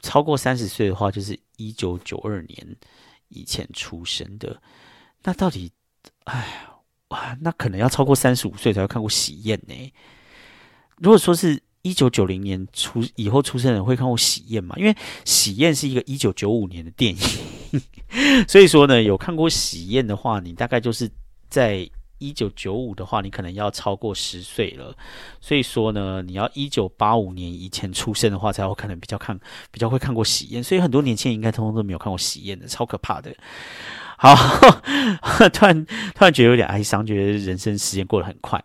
[0.00, 2.76] 超过三十岁的话，就是一九九二年
[3.30, 4.62] 以前出生的。
[5.24, 5.72] 那到底，
[6.26, 6.68] 哎，
[7.08, 9.92] 哇，那可能要超过三十五岁才会看过《喜宴》呢？
[10.98, 14.76] 如果说是一九九零年出以后出生的人会看过《喜宴》吗？
[14.78, 17.20] 因为《喜宴》是一个一九九五年的电影，
[18.46, 21.10] 所以说呢，有看过《喜宴》的话，你大概就是。
[21.52, 21.86] 在
[22.16, 24.96] 一九九五的话，你可能要超过十岁了，
[25.38, 29.38] 所以说呢，你要一九八五年以前出生的话，才有可能比较看
[29.70, 30.64] 比较会看过喜宴。
[30.64, 33.34] 所以很多年轻人应该通通都没有看过喜宴的，超可怕的。
[34.16, 34.34] 好，
[35.52, 35.84] 突然
[36.14, 38.64] 突然觉得有点哀伤，觉得人生时间过得很快。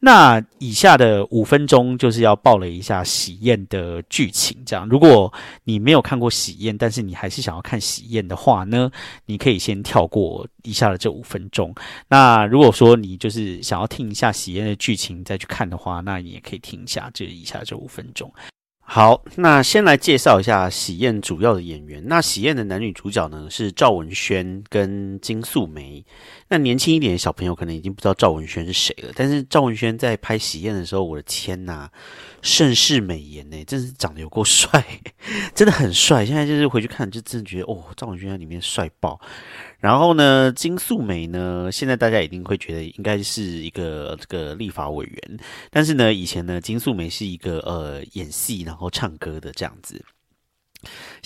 [0.00, 4.56] 那以下的五分钟就是要报了一下喜宴的剧情。
[4.64, 5.32] 这样，如果
[5.64, 8.90] 你没有看过喜宴，但是你还是想要看喜宴的话呢，
[9.26, 11.74] 你可以先跳过以下的这五分钟。
[12.08, 18.32] 那如果说你就是想要听一下喜宴的剧情再去看的话，那你也可以听一下这以下这五分钟。
[18.88, 22.04] 好，那先来介绍一下喜宴主要的演员。
[22.06, 26.04] 那喜宴的男女主角呢是赵文轩跟金素梅。
[26.48, 31.90] 那年轻一点的小朋友可能已经不知道赵文轩是谁了，但是赵文轩在拍喜宴的时候，我的天呐，
[32.42, 34.82] 盛世美颜呢，真是长得有够帅，
[35.52, 36.24] 真的很帅。
[36.24, 39.20] 现在就是回去看，就真的觉得哦，赵文轩在里面帅爆。
[39.86, 45.38] 然后呢，金素梅呢，现在大家一定会觉得应该是一个这个立法委员，
[45.70, 50.04] 但是呢，以前呢，金素梅是一个呃演戏然后唱歌的这样子。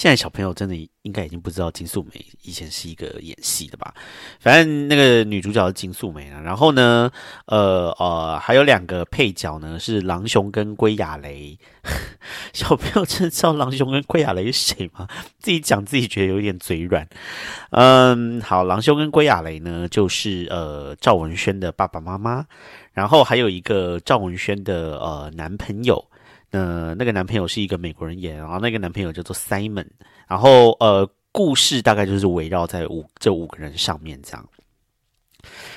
[0.01, 3.93] 现在小朋友真的应该已经不知道金素梅以前是一个演戏的吧？
[4.39, 6.41] 反正那个女主角是金素梅啊。
[6.41, 7.13] 然后呢，
[7.45, 11.59] 呃呃，还有两个配角呢，是郎雄跟归亚蕾。
[12.55, 15.07] 小朋友真的知道郎雄跟归亚蕾是谁吗？
[15.39, 17.07] 自己讲自己觉得有点嘴软。
[17.73, 22.47] 嗯，好，郎雄跟归亚蕾呢，就是呃赵文轩的爸爸妈妈，
[22.95, 26.10] 然后还有一个赵文轩的呃男朋友。
[26.51, 29.87] 呃，那个男朋友是一个美国人演，然后那个男朋友叫做 Simon，
[30.27, 34.49] 然后呃，故事大概就是围绕在五这五个人上面这样。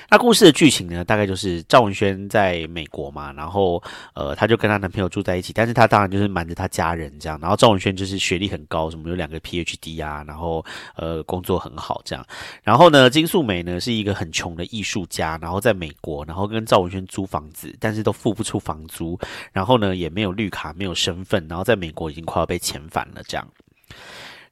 [0.09, 3.81] 那故事的剧情呢，大概就是赵文轩在美国嘛，然后
[4.13, 7.39] 呃，她就跟她男朋友住在一起，但是她当然就是瞒着她家人这样。
[7.41, 10.63] 然后赵文轩就是学历很高，什么有两个 PhD 啊，然后
[10.95, 12.25] 呃工作很好这样。
[12.61, 19.19] 然后呢，金素梅呢是一个很穷的艺术家，然后在美国，然后跟赵文轩租房子，但是都付不出房租，
[19.51, 23.47] 然后呢也没有绿卡，没有身份，然后在美国已经快要被遣返了这样。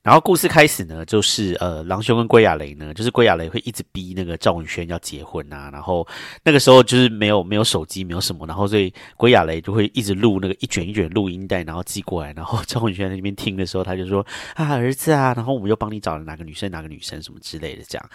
[0.04, 6.08] 然后故事开始呢，就是呃，郎兄跟归亚蕾呢，就是归亚蕾会一直逼那个赵文轩要结婚啊，然后
[6.44, 14.26] 那个时候就是没有没有手机，没有什么，然后所以归亚蕾就会一直录那个一卷一卷录音带，然后寄过来，然后赵文轩那边听的时候，他就说
[14.56, 18.10] 啊儿子啊，然后我们又帮你找了哪个女生哪个女生什么之类的这样。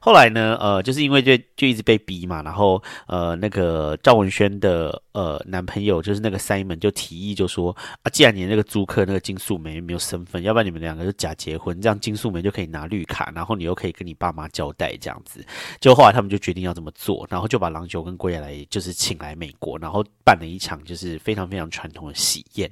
[0.00, 11.14] 后来呢，呃，就是因为就就一直被逼嘛，然后呃，那个赵文轩的呃男朋友就是那个 Simon 就提议就说啊，既然你那个租客那个金素梅没有身份，要不然你们两个就。
[11.24, 15.42] 假结婚，这样金素梅就可以拿绿卡，然后你又可以跟你爸妈交代这样子。
[15.80, 22.70] 就后来他们就决定要这么做，然后就把郎酒跟归来就是请来美国，然后办了一场就是非常非常传统的喜宴。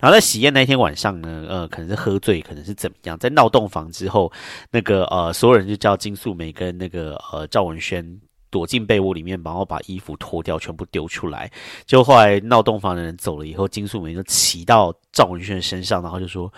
[0.00, 4.30] 然后在喜宴那天晚上呢，呃，可能是喝醉，可能是怎么样，在闹洞房之后，
[4.72, 8.20] 那个呃，所有人就叫金素梅跟那个呃赵文轩。
[8.52, 11.50] 躲进被窝里面，然后把衣服脱掉，全部丢出来。
[11.86, 16.52] 就后来闹洞房的人走了以后，金素梅就骑到赵文轩身上，然后就说：“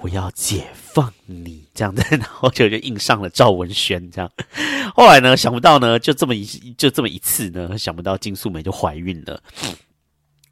[0.00, 4.10] 我要解放你。”这样子，然后就就印上了赵文轩。
[4.12, 4.30] 这样，
[4.94, 6.44] 后来呢，想不到呢，就这么一
[6.78, 9.42] 就这么一次呢，想不到金素梅就怀孕了。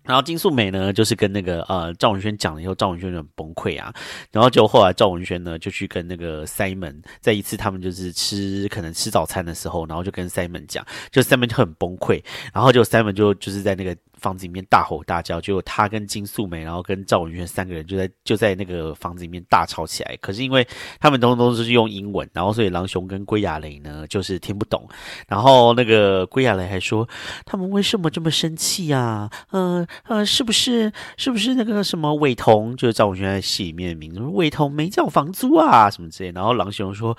[0.09, 3.93] 然后金素美呢，就是跟那个呃赵文轩讲了以后，赵文轩就很崩溃啊。
[4.33, 10.83] 然后就后来赵文轩呢，就去跟那个 Simon 在一次他们就是吃可能吃早餐的时候，然后就跟 Simon 讲，
[11.13, 12.25] 就 Simon 就很崩溃。
[12.55, 20.17] 然后就 Simon 就就是在那个房子里面大吼大叫，结果他跟金素梅，然后跟赵文轩三个人就在就在那个房子里面大吵起来。
[20.21, 20.67] 可是因为
[21.01, 24.89] 他们通通都是用英文，然后所以狼熊跟龟亚雷呢就是听不懂。
[25.27, 27.09] 然后那个龟亚雷还说
[27.45, 29.31] 他们为什么这么生气啊？
[29.51, 36.33] 呃呃，是不是是不是那个什么伟彤，就是赵文轩在戏里面的名字，伟彤没交房租啊什么之类。
[36.33, 37.17] 然后狼熊说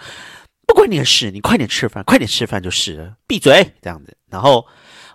[0.67, 4.15] 不关你的事，你快点吃饭，快点吃饭就是了，闭嘴这样子。
[4.29, 4.65] 然后。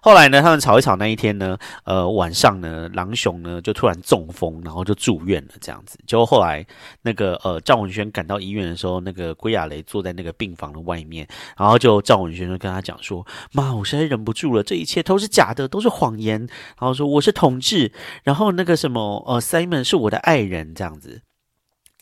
[0.05, 5.99] 后来呢，他们吵一吵那一天呢，呃，晚上呢，狼熊呢就突然中风，然后就住院了，这样子。
[6.07, 6.63] 结果后来
[7.01, 11.27] 那个呃赵文轩赶到医院的时候，那个归亚雷坐在那个病房的外面，
[11.57, 16.39] 然后就赵文轩就跟他讲说：“妈，我实在忍不住了，这一切都是假的，都是谎言。”
[16.79, 17.91] 然后说我是同志，
[18.25, 21.23] 然后那个什么呃 Simon 是我的爱人，这样子。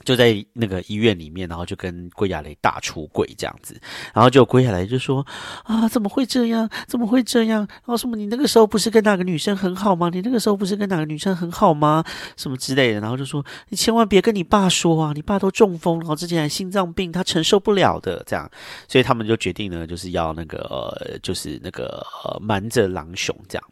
[0.05, 3.81] 就在那个医院里面，然后就跟归亚雷大出轨这样子，
[4.15, 5.27] 然后就归亚雷就说
[5.65, 6.69] 啊，怎么会这样？
[6.87, 7.67] 怎么会这样？
[7.69, 8.17] 然后什么？
[8.17, 10.11] 你那个时候不是跟哪个女生很好吗？
[10.13, 12.05] 你那个时候不是跟哪个女生很好吗？
[12.37, 13.01] 什么之类的？
[13.01, 18.23] 然后就说你千万别跟你爸说啊，你爸都中风，然后之前还心脏病，他承受不了的。
[18.27, 18.51] 这样，
[18.89, 22.05] 所以他们就决定呢，就是要那个，就是那个
[22.41, 23.65] 瞒着狼熊这样。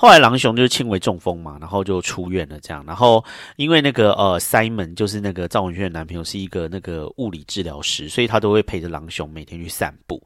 [0.00, 2.82] 后来狼熊就是轻微中风嘛，然后就出院了这样。
[2.86, 3.22] 然后
[3.56, 10.18] 因为那个呃，Simon 就是那个赵文轩的男朋友，是一个那个物理治疗师，所以他都会陪着狼熊每天去散步。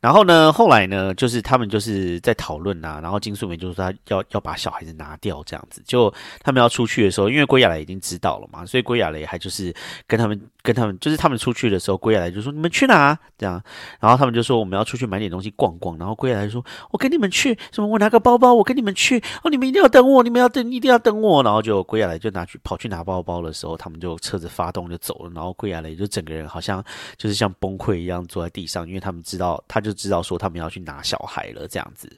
[0.00, 5.82] 然后呢，后来呢，就是他们就是在讨论呐，然后金素梅就说他要要把小孩子拿掉这样子。
[5.86, 9.74] 就他们要出去的时候，因为归亚雷已经知道了嘛，所以归亚雷还就是
[10.06, 13.62] 跟他们跟他们，就是他们出去的时候，归亚雷就说你们去哪这样，
[14.00, 19.22] 然后他们就说我们要出去买点东西逛逛，然后归亚雷说我跟你们去什么，我拿个包包，我跟你们去。
[19.44, 26.84] 哦，你们一定要等我，你们要等一定要等我，然后就归亚雷就拿去跑去拿包包的时候，他们就车子发动就走了，然后归亚雷就整个人好像
[27.16, 32.10] 就是像崩溃一样坐在地上，因为他们知道他就知道说他们要去拿小孩了，这样子。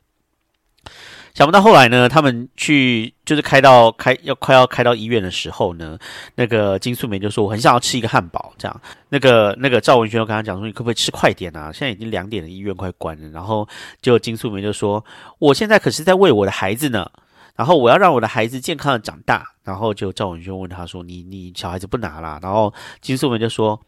[1.39, 5.97] 想不到后来呢，他们去就是开到开要快要开到医院的时候呢，
[6.35, 8.81] 那个金素梅就说我很想要吃一个汉堡，这样。
[9.11, 11.71] 那个那个赵文轩就跟他讲说，你可不可以吃快点啊？
[11.71, 13.29] 现在已经两点了，医院快关了。
[13.29, 13.69] 然后
[14.03, 15.05] 就金素梅就说，
[15.39, 17.09] 我现在可是在喂我的孩子呢，
[17.55, 19.47] 然后我要让我的孩子健康的长大。
[19.63, 22.41] 然后就赵文轩问他说，你你小孩子不拿啦？
[22.43, 23.81] 然后金素梅就说。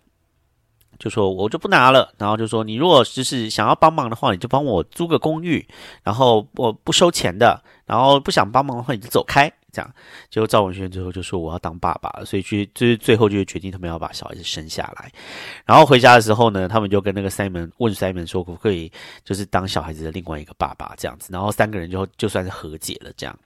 [1.00, 5.66] 就说我就不拿了，然后就说你如果就是想要帮忙的话，你就帮我租个公寓，
[6.04, 9.52] 然后我不收钱的，然后不想帮忙的话你就走开。
[9.72, 9.94] 这样，
[10.30, 15.10] 结果赵文轩最后就说我要当爸爸了，所以去就最后就决定他们要把小孩子生下来。
[15.64, 18.90] 然后回家的时候呢，他们就跟那个 Simon 问 Simon 说可不可以
[19.24, 23.38] 就是当小孩子的另外一个爸爸这样子，然后三个人就就算是和解了这样。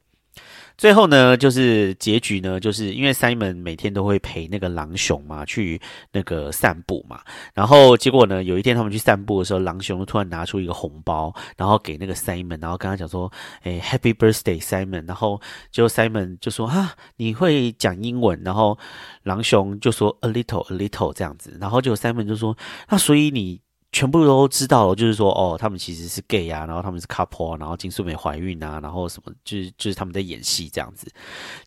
[0.77, 5.81] 最后呢，就是结局呢，就是因为 Simon 每天都会陪那个狼熊嘛去
[6.13, 7.21] 那个散步嘛，
[7.55, 18.77] 然后结果呢，有一天他们去散步的时候，狼熊突然拿出一个红包，然后给那个 Simon，然后跟他讲说：“哎，Happy Birthday Simon。”然后结果 Simon 就说：“啊，你会讲英文？”然后
[19.23, 22.57] 狼熊就说：“A little, a little 这样子。”然后结果 Simon 就说
[22.91, 23.61] ：“那所以你？”
[23.95, 31.07] 全部都知道，就是说，哦，他们其实是 gay 啊，然后他们是 couple，然后金素梅怀孕啊，然后什么，就是就是他们在演戏这样子。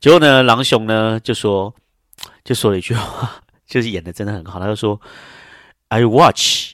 [0.01, 1.73] 结果呢，狼熊呢就说，
[2.43, 4.99] 就说了一句话， 就是演的真的很好，他就说
[5.87, 6.73] ，I watch,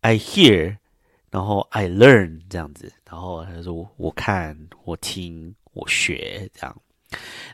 [0.00, 0.78] I hear，
[1.30, 6.74] 然后 I learn 这样子，然后他就说我看，我听，我学这样。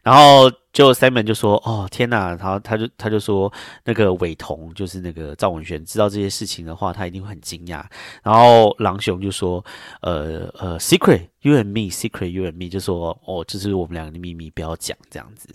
[0.02, 3.50] 然后就 Simon 就说：“哦，天哪！”然后他就他就说
[3.84, 7.82] ：“那个伟彤就是那个赵文轩，知道这些事情的话，他一定会很惊讶。”
[8.22, 9.64] 然后狼熊就说
[10.02, 15.48] ：“呃呃，secret you and me，secret you and me，就说哦，这是我们两个的秘密，不要讲这样子。”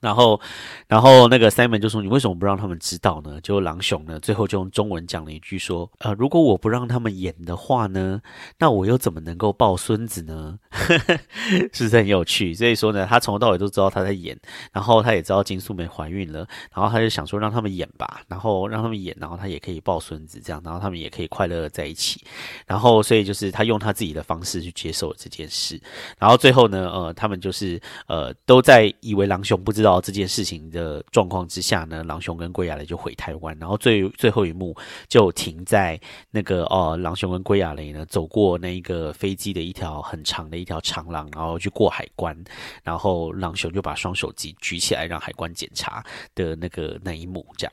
[0.00, 0.40] 然后，
[0.88, 8.20] 然后那个 Simon 就说：“你为什么不让他们知道呢？”就狼熊呢，最后就用中文讲了一句说：“呃，如果我不让他们演的话呢，
[8.58, 10.58] 那我又怎么能够抱孙子呢？”
[11.72, 12.54] 是不是很有趣？
[12.54, 14.38] 所以说呢，他从头到尾都知道他在演，
[14.72, 22.24] 然后他也知道金素梅怀孕了，然后他就想说让他们演吧，然后让他们演，然后他也可以抱孙子，这样，然后他们也可以快乐的在一起。
[22.66, 25.78] 然后，所以就是他用他自己的方式去接受这件事。
[26.18, 29.89] 然后最后呢，呃，他们就是呃都在以为狼熊不知道。
[29.90, 34.76] 到这件事情的状况之下呢，狼熊跟龟亚雷就回台湾，然后最最后一幕
[35.08, 42.36] 就停在那个哦，狼熊跟龟亚雷呢走过那个飞机的一条很长的一条长廊，然后去过海关，
[42.84, 47.72] 然后狼熊就把双手举举起来让海关检查的那个那一幕，这样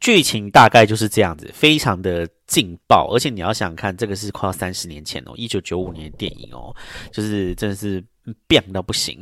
[0.00, 6.74] 剧情大概就是这样子，非常的劲爆，而且你要想看，这个是快要三十年前哦，一九九五年的电影哦，
[7.10, 8.04] 就是真的是。
[8.46, 9.20] 变到不行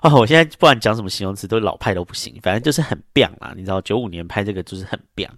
[0.00, 0.12] 啊！
[0.16, 3.52] 我现在不管讲什么形容词，都老派都不行，反正就是很变啦。
[3.56, 5.30] 你知道，九五年拍这个就是很变。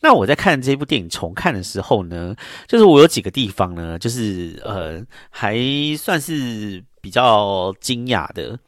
[0.00, 2.34] 那我在看这部电影重看的时候呢，
[2.66, 5.56] 就是我有几个地方呢，就是呃，还
[5.96, 8.58] 算是比较惊讶的。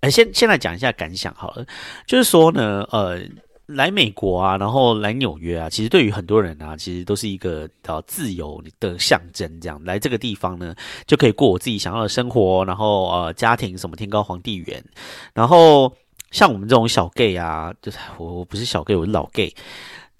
[0.00, 1.66] 哎，先先来讲一下感想好了，
[2.06, 3.20] 就是说呢，呃。
[3.66, 9.60] 来美国啊，然后来纽约啊，其实对于很多人啊，其实都是一个呃自由的象征。
[9.60, 10.74] 这样来这个地方呢，
[11.06, 14.84] 就可以过我自己想要的生活，然后呃，家庭什么天高皇帝远。
[15.32, 15.90] 然后
[16.30, 19.54] 像我们这种小 gay 啊，就是我我不是小 gay，我是老 gay。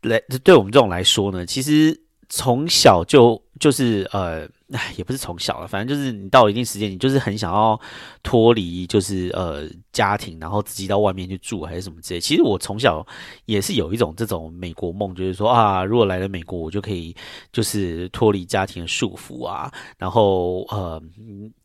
[0.01, 1.99] 来，对我们这种来说呢，其实
[2.29, 4.49] 从小就就是呃。
[4.97, 7.79] 也不是从小了，反正就是你到一定时间，你就是很想要
[8.25, 12.19] 脱离，就是呃家庭，然后自己到外面去住，还是什么之类。
[12.19, 13.07] 其实我从小
[13.45, 17.15] 也是有一种这种美国梦，就是说啊，如果来了美国，我就可以
[17.53, 21.01] 就是脱离家庭的束缚啊，然后呃，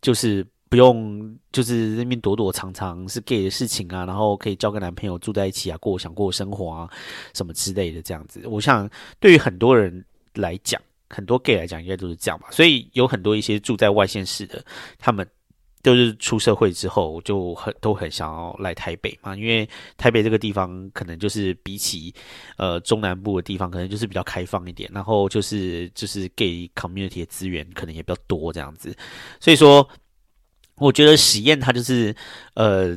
[0.02, 6.88] 就是不用就是那边躲躲藏藏是 gay 的事情啊，然后可以交个男朋友住在一起啊，过想过生活啊，
[7.34, 8.46] 什么之类的这样子。
[8.46, 8.88] 我想
[9.20, 10.82] 对于很多人来讲。
[11.12, 12.50] 很多 gay 来讲，应该都是这样吧。
[12.52, 14.64] 所以有很多一些住在外县市的，
[15.00, 15.28] 他们
[15.82, 19.36] 都是出社会之后就很都很想要来台北嘛。
[19.36, 19.68] 因为
[19.98, 22.14] 台北这个地方可能就是比起
[22.58, 28.96] 呃中南部的地方，可能就是比较开放一点，然后就是就是 gay community 的资源可能也比较多这样子。
[29.40, 29.90] 所以说，
[30.76, 32.16] 我觉得实验它就是
[32.54, 32.96] 呃。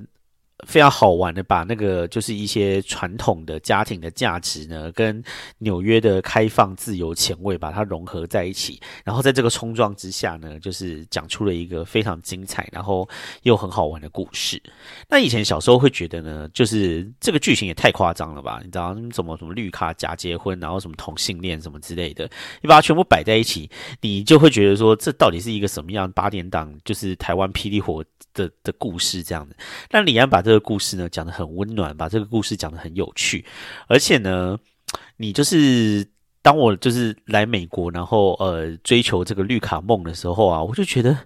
[0.66, 5.22] 非常好玩的，把那个就是一些传统的家庭的价值呢，跟
[5.58, 8.80] 纽约的开放、自由、前卫，把它融合在一起。
[9.04, 13.08] 然后在这个冲撞之下呢，就是讲出了一个非常精彩，然后
[13.42, 14.62] 又很好玩的故事。
[15.08, 18.60] 那以前小时候会觉得呢，就是这个剧情也太夸张了吧？
[18.64, 22.28] 你知道怎么什么绿卡假结婚，然后什么同性恋什么之类的，
[22.60, 23.68] 你把它全部摆在一起，
[24.00, 26.72] 你就会觉得说，这到底是一个什么样八点档？
[26.84, 28.04] 就是台湾霹雳火。
[28.34, 29.54] 的的故事这样子，
[29.90, 33.42] 但李安把这这个故事呢讲得很温暖，把这个故事讲得很有趣，
[33.88, 34.58] 而且呢，
[35.16, 36.06] 你就是
[36.42, 41.16] 当我就是来美国，然后呃追求这个绿卡梦的时候啊，我就觉得，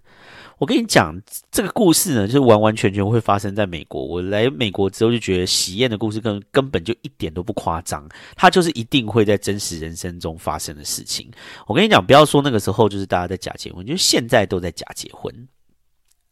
[0.59, 1.21] 我跟你讲
[1.51, 4.01] 这个故事呢，就是完完全全会发生在美国。
[4.01, 11.29] 我来美国之后就觉得喜宴的故事根根本就一点都不夸张，它就是一定会在真实人生中发生的事情。
[11.67, 15.49] 我跟你讲，不要说那个时候就是大家在假结婚，就现在都在假结婚。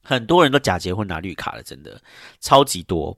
[0.04, 2.00] 很多人都假结婚拿绿卡了，真的
[2.40, 3.16] 超级多。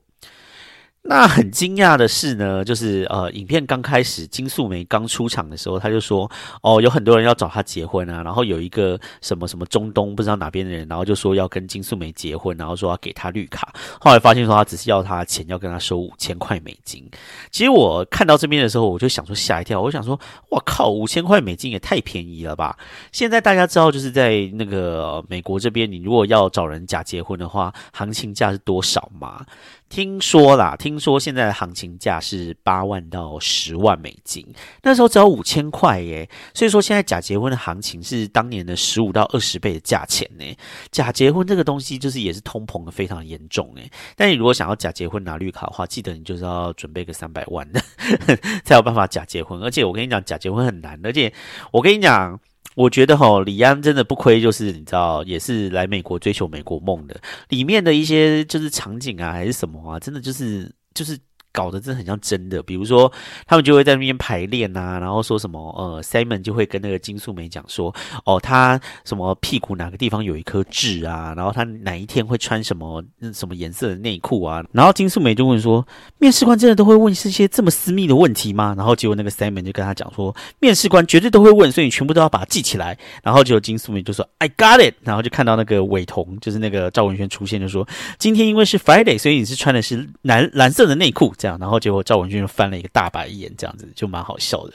[1.09, 6.29] 那很惊讶的是呢，就是呃，影片刚开始，金素梅刚出场的时候，他就说，
[6.63, 17.09] 哦，有很多人要找他结婚啊，然后有一个什么什么中东不知道哪边的人，然后就说要跟金素梅结婚，然后说要给他绿卡，后来发现说他只是要他钱，要跟他收五千块美金。
[17.51, 20.19] 其实我看到这边的时候，我就想说吓一跳，我想说，
[20.51, 22.77] 我靠，五千块美金也太便宜了吧？
[23.13, 29.45] 现在大家知道就是在那个美国这边，你如果要找人假结婚的话，行情价是多少吗？
[29.89, 34.47] 听说啦，听说现在的行情价是八万到十万美金，
[34.83, 36.29] 那时候只要五千块耶。
[36.53, 40.45] 所以说现在假结婚的行情是当年的十五到二十倍的价钱呢。
[40.91, 43.91] 假结婚这个东西就是也是通膨的非常严重诶。
[44.17, 47.81] 但你如果想要假结婚拿绿卡的话，记得你就是要准备个三百万的，
[48.65, 49.61] 才有办法假结婚。
[49.63, 51.33] 而且我跟你讲，假结婚很难，而且
[51.71, 52.39] 我跟你讲。
[52.75, 57.19] 我觉得哈，李安真的不亏，就是你知道，也是来美国追求美国梦的。
[57.49, 61.19] 里面的一些就是场景啊，还是什么啊，真的就是就是。
[61.57, 63.11] 搞得真的很像真的，比如说
[63.47, 67.95] 他们就会在那边排练呐，然后说什么呃，Simon 就会跟那个金素梅讲说，
[68.27, 73.03] 哦，他什么屁股哪个地方有一颗痣啊，然后他哪一天会穿什么
[73.33, 75.87] 什么颜色的内裤啊，然后金素梅就问说，
[76.19, 78.75] 面试官真的都会问这些这么私密的问题吗？
[78.77, 82.99] 然后结果那个 Simon 就跟他讲说，面试官绝对都会问，所以你全部都要把它记起来。
[83.23, 87.89] 然后结果金素梅就说，I got it，然后就看到那个伟彤，就是那个赵文轩出现，就说
[88.19, 91.33] 今天因为是 Friday，所以你是穿的是蓝蓝色的内裤。
[91.47, 94.73] 这样，然后结果赵文俊翻了一个大白眼，这样子就蛮好笑的。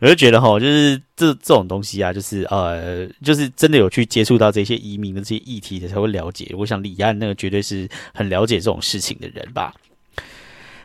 [0.00, 6.54] 我就觉得哈，就是这这种东西啊，就是呃，就是真的有去接触到这些移民的这些议题的才会了解。
[6.58, 9.72] 我想李安那个绝对是很了解这种事情的人吧。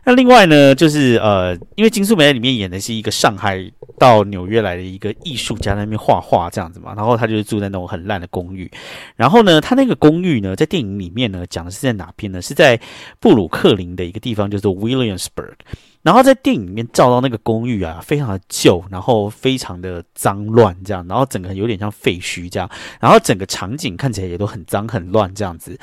[0.05, 3.59] 那另外呢，就是呃，因为金素梅在里面演的是一个上海
[3.97, 6.93] 到纽约来的一个艺术家，在那边画画这样子嘛。
[6.95, 8.69] 然后他就是住在那种很烂的公寓。
[9.15, 12.39] 然后呢，他那个公寓呢，在电影里面呢，讲的是在哪边呢？
[12.39, 12.79] 是在
[13.19, 15.55] 布鲁克林的一个地方，叫做 Williamsburg。
[16.03, 25.75] 然后在电影里面照到那个公寓啊，非常的旧，然后非常的脏乱这样，然后整个有点像废墟这样，然后整个场景看起来也都很脏很乱这样子。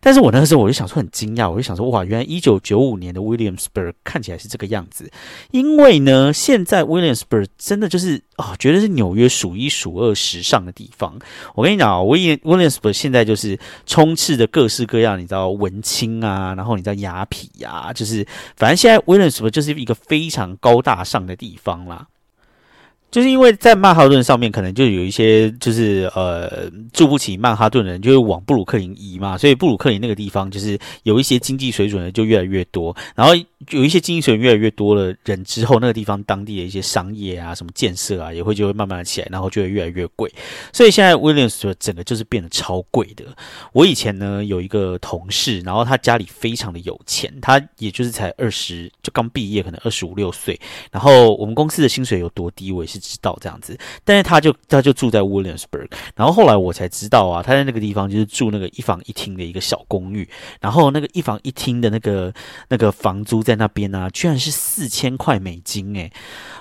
[0.00, 5.10] 但是我那个时候我就想说很惊讶，我就想说哇，原来一九九五年的 Williamsburg 看起来是这个样子。
[5.50, 11.18] 因为呢，现在 Williamsburg 真的就是哦，绝对是纽约数一数二时尚的地方。
[11.54, 18.26] 我跟你讲啊，Will Williamsburg 现在就是充斥着各式各样，你知道文青啊，然后你知道雅痞呀，就是
[18.56, 22.06] 反正现在 Williamsburg 就是一个非常高大上的地方啦。
[23.10, 33.34] 就是因为在曼哈顿上面，可能就有一些就是呃住不起曼哈顿的人，就会往布鲁克林移嘛，所以布鲁克林那个地方就是有一些经济水准的就越来越多，然后
[33.70, 40.30] 有一些经济水准越来越多的人之后，那个地方当地的一些商业啊、什么建设啊，也会就会慢慢的起来，然后就会越来越贵。
[40.72, 43.24] 所以现在 Williams 就整个就是变得超贵的。
[43.72, 52.95] 我以前呢有一个同事，然后他家里非常的有钱，他也就是才二十就刚毕业，可能二十五六岁，然后我们公司的薪水有多低，我也是。
[52.98, 60.28] 知道这样子，但是他就他就住在 Williamsburg，然后后来我才知道啊，他在那个地方就是住那个一房一厅的一个小公寓，
[60.60, 62.32] 然后那个一房一厅的那个
[62.68, 66.10] 那个房租在那边呢，居然是四千块美金诶。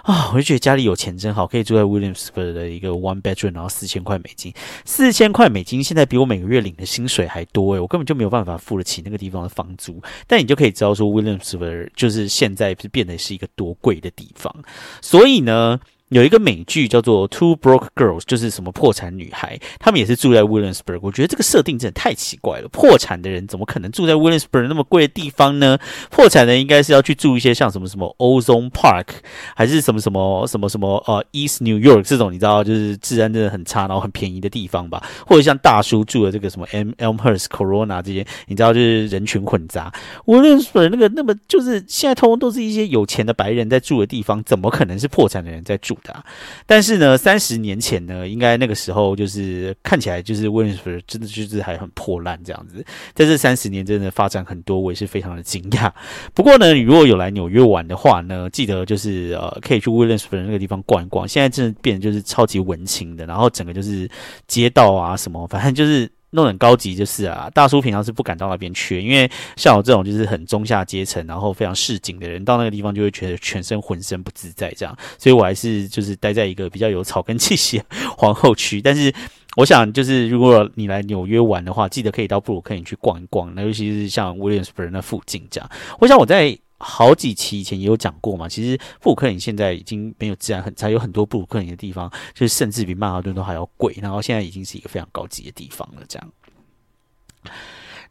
[0.04, 4.54] 啊，我就觉得家里有钱真好，可以住在 Williamsburg 的一个 one bedroom，然后四千块美金，
[4.86, 14.54] 四千块美金现在比我每个月领的薪水还多诶，我根本就没有办法付得起那个地方的房租，但你就可以知道说 Williamsburg 就是现在是变得是一个多贵的地方，
[15.02, 15.80] 所以呢。
[16.10, 21.00] 有一个美剧叫做《Two Broke Girls》，就是什么破产女孩，他们也是住在 Williamsburg。
[21.02, 25.80] 我觉得这个设定真的太奇怪了，破产的人怎么可能住在 Williamsburg 那么贵的地方呢？
[26.12, 29.08] 破产的应该是要去住一些像什么什么 Ozone Park，
[29.56, 35.04] 还是什么什么什么什么呃 East New York 这种，你知道就是治安真的很差，然后很便宜的地方吧？
[35.26, 39.92] 或者像大叔住的这个什么 M Elmhurst Corona 这些，你知道就是人群混杂。
[40.26, 45.95] Williamsburg 那个那么就是现在通通都是一些有钱的白人在住的地方，怎么可能是破产的人在住？
[46.04, 46.24] 的，
[46.66, 55.92] 但是呢，三十年前呢，应该那个时候就是看起来就是 Williams 真的就是还很破烂这样子，在这三十年真的发展很多，我也是非常的惊讶。
[56.34, 64.10] 不过呢，如果有来纽约玩的话呢，记得就是呃，可以去 Williamsburg 那个地方逛一逛，现在真的变得就是超级文青的，然后整个就是
[64.48, 66.10] 街道啊什么，反正就是。
[66.36, 77.82] 弄很高级就是啊，大叔平常是不敢到那边去，因为像我这种就是很中下阶层，然后非常市井的人，到那个地方就会觉得全身浑身不自在这样，所以我还是就是待在一个比较有草根气息
[78.18, 78.82] 皇后区。
[78.82, 79.12] 但是
[79.56, 85.70] 我想，就是如果你来纽约玩的话，记得可以到布鲁克林去逛一逛，那尤其是像 Williamsburg 那附近这样。
[86.00, 86.58] 我想我在。
[86.88, 96.04] 好几期以前也有讲过嘛，其实布鲁克林现在已经没有治安很差，有很多布鲁克林的地方，就是甚至比曼哈顿都还要贵，然后现在已经是一个非常高级的地方了。
[96.08, 96.32] 这样，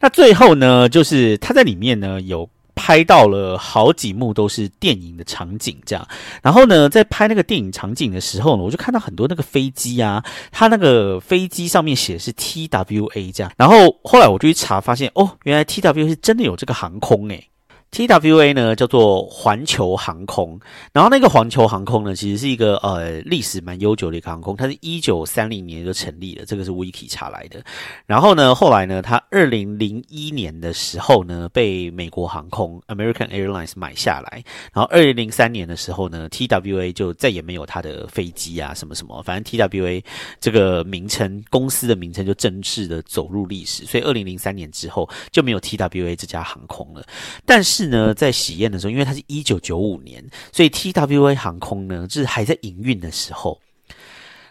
[0.00, 6.06] 那最后呢，就是他在里面呢有拍到了好几幕都是电影的场景，这样。
[6.42, 13.52] 然后呢，在拍那个电影场景的时候呢，我就看到很多那个飞机啊，它那个飞机上面写的是 TWA 这样。
[13.56, 17.48] 然后后来我就去查，发现哦，原来 TWA 是真的有这个航空诶。
[17.94, 20.58] TWA 呢叫做环球航空，
[20.92, 27.62] 然后那个环球航空呢，其实是一个呃历史蛮悠久的一个航空，它是一九三零年就成立了，这个是 Wiki 查来的。
[28.04, 34.42] 然后呢，后来呢，它二零零一年的时候呢，被美国航空 American Airlines 买下来，
[34.72, 40.02] 然后二零零三年的时候呢，TWA 就再也没有它的飞机啊什么什么，反正 TWA
[40.40, 47.06] 这个名称公司的名称就正式的走入历史，所以二零零三年之后就没有 TWA 这家航空了，
[47.46, 47.83] 但是。
[47.86, 53.60] 呢，在喜宴的时候，因为它是一九九五年，所以 TWA 航空呢，就是还在营运的时候。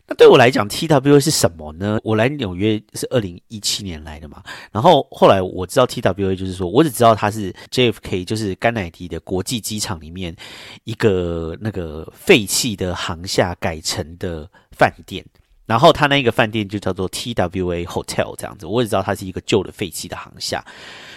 [0.05, 1.97] 那对我来讲，TWA 是什么呢？
[2.03, 10.35] 我来纽约是二零一七年来的嘛，然后后来我知道 TWA 就是说，我只知道它是 JFK，就是甘乃迪的国际机场里面
[10.83, 15.25] 一个那个废弃的航厦改成的饭店。
[15.65, 20.63] 然后他那个饭店就叫做 TWA Hotel 这样子，我只知道它是一个旧的废弃的航厦，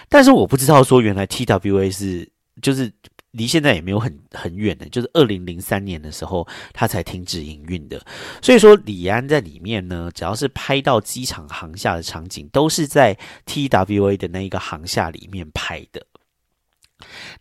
[0.07, 2.29] 但是我不知道说原来 TWA 是
[2.61, 2.91] 就是
[3.31, 8.01] 离现在也没有很很远的，就是二零零三年的时候它才停止营运的。
[8.41, 16.05] 所以说李安在里面呢，只要是拍到机场航厦的场景，都是在 TWA 的那一个航厦里面拍的。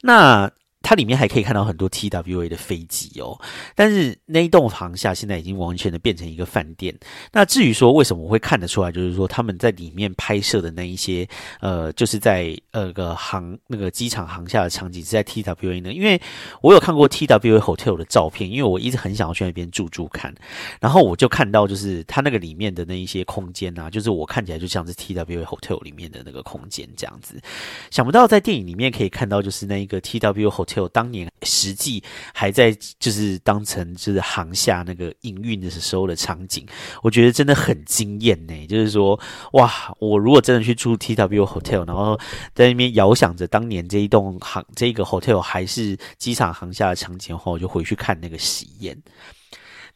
[0.02, 0.50] 那。
[0.86, 3.36] 它里面还可以看到很多 TWA 的飞机哦，
[3.74, 6.96] 但是那一栋房下现在已经完全的变成一个饭店。
[7.32, 11.28] 那至于说为什么我会看得出来，就是说他们在里面拍摄的那一些，
[11.58, 15.92] 呃，就是在呃个航那个机场航下的场景是在 TWA 呢？
[15.92, 16.22] 因为
[16.60, 20.32] 我有看过 TWA hotel 的照片，因为我一直很想要去那边住住看，
[20.80, 27.42] 然后我就看到就是它那个里面的那一些空间啊，就是我看起来就像是 TWA hotel 里面的那个空间这样子。
[27.90, 30.75] 想不到在电影里面可以看到，就是那一个 TWA hotel。
[30.80, 32.02] 我当年实际
[32.32, 36.66] 还在就是当成就是航下那个营运的时候的场景，
[37.02, 38.66] 我觉得真的很惊艳呢。
[38.66, 39.18] 就是说，
[39.52, 42.18] 哇，我如果真的去住 TW Hotel，然后
[42.54, 48.96] 在那边遥想着当年这一栋航这个 Hotel 还是机场航下的场景后，我就回去看那个喜宴。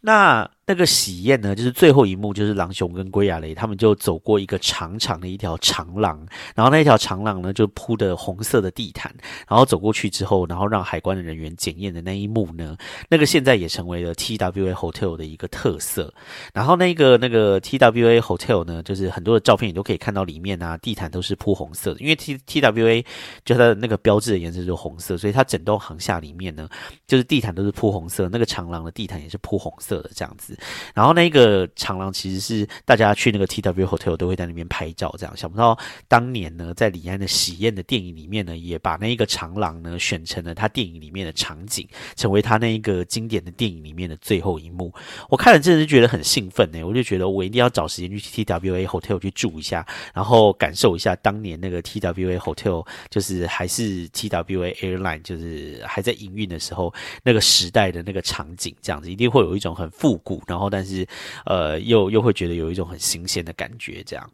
[0.01, 0.51] 那。
[0.71, 9.13] 那个喜宴呢，就是最后一幕，就是狼熊跟龟亚雷他们就走过一个长长的一条长廊，然后那一条长廊呢就铺的红色的地毯，
[9.49, 12.77] 然后走过去之后，然后让海关的人员检验的那一幕呢，
[13.09, 16.15] 那个现在也成为了 TWA Hotel 的一个特色。
[16.55, 23.05] 然后那个那个 TWA Hotel 呢，就是很多的照片你都可以看到里面啊，地毯都是铺红色的，因为 T TWA
[23.45, 26.69] 就它的那个标志的颜色就是红色，所以它整栋航厦里面呢，
[27.09, 30.57] 就是地毯都是铺红色，那个长廊的地毯也是铺红色的这样子。
[30.95, 41.87] 然后那个长廊其实是大家去那个 T W Hotel 都会在那边拍照，这样想不到当年呢，在李安的喜宴的电影里面呢，也把那一个长廊呢选成了他电影里面的场景，
[42.17, 44.93] 成为他那一个经典的电影里面的最后一幕。
[45.29, 56.93] 我看了真的是觉得很兴奋呢，我就觉得我一定要找时间去 T W A Hotel 去住一下，然后感受一下当年那个 T W A Hotel 就是还是 T W A Airline 就是还在营运的时候
[57.23, 61.07] 那个时代的那个场景，这样子一定会有一种很复古，然后但是。
[61.47, 64.31] 呃，又又会觉得有一种很新鲜的感觉，这样。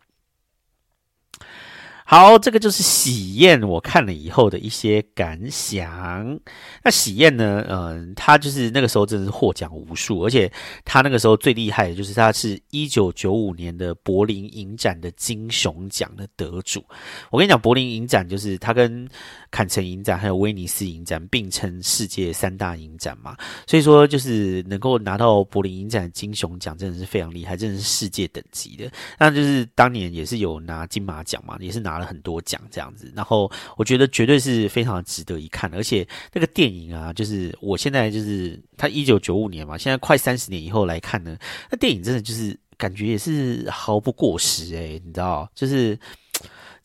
[2.08, 6.38] 好，这个就是喜宴，我看了以后的一些感想。
[6.84, 10.48] 那喜宴呢，嗯，他就是那个时候真的是获奖无数，而且
[10.84, 16.84] 他那个时候最厉害的就是他是一九九五年的柏林影展的金熊奖的得主。
[17.28, 19.08] 我跟你讲，柏林影展就是他跟
[19.50, 23.36] 坎城影展还有威尼斯影展并称世界三大影展嘛，
[23.66, 28.88] 所以说就是能够拿到柏林影展金熊奖，真的是非常厉害，真的是世界等级的。
[29.18, 31.95] 那就是当年也是有拿金马奖嘛，也是拿。
[31.96, 41.36] 拿了很多奖这样子，然后我觉得绝对是非常值得一看，而且那个电影啊，就是我现在就是他一九九五年嘛，现在快三十年以后来看呢，
[41.70, 45.98] 那电影真的就是感觉也是毫不过时诶，你知道，就是。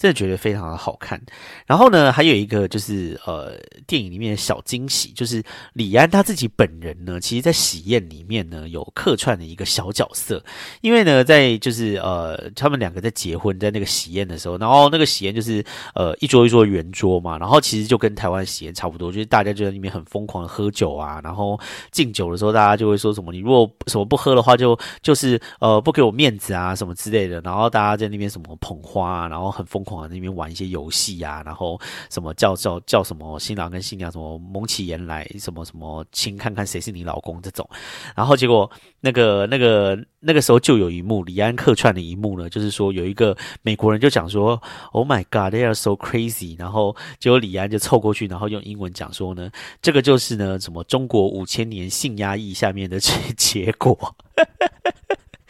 [0.02, 1.22] 真的觉得非常的好看，
[1.68, 5.44] 然后呢，还有一个就是呃，电影里面的小惊喜，就是
[5.74, 10.44] 李安他自己本人呢，其实在喜宴里面呢有客串的一个小角色，
[10.82, 21.60] 因为呢，在就是呃，他们两个在结婚，在那个喜宴的时候，然后那个喜宴就是呃一桌一桌圆桌嘛，然后其实就跟台湾喜宴差不多，就是大家就在里面很疯狂的喝酒啊，然后
[21.92, 29.91] 敬酒的时候，大家就会说什么，你如果什么不喝的话，就就是呃不给我面子啊什么之类的，然后大家在那边什么捧花啊，然后很疯狂。
[30.08, 31.80] 那边玩一些游戏呀，然后
[32.10, 37.68] 什么叫叫叫什么新郎跟新娘什么蒙起眼来，什么什么亲看看谁是你老公这种，
[38.16, 38.70] 然后结果
[39.00, 44.62] 那个那个那个时候就有一幕李安客串的一幕呢，就是说有一个美国人就讲说
[44.92, 49.50] ，Oh my God, they are so crazy，然后结果李安就凑过去，然后用英文讲说呢，
[49.82, 54.16] 这个就是呢什么中国五千年性压抑下面的结结果。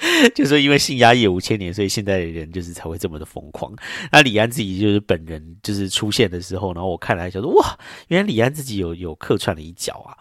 [0.34, 3.72] 就说因为性压抑五千年，所以现在的人就是才会这么的疯狂。
[4.12, 7.78] 那李安自己就是本人就是出现的时候，然后我看来就说哇，
[8.08, 10.18] 原来李安自己有有客串了一脚啊。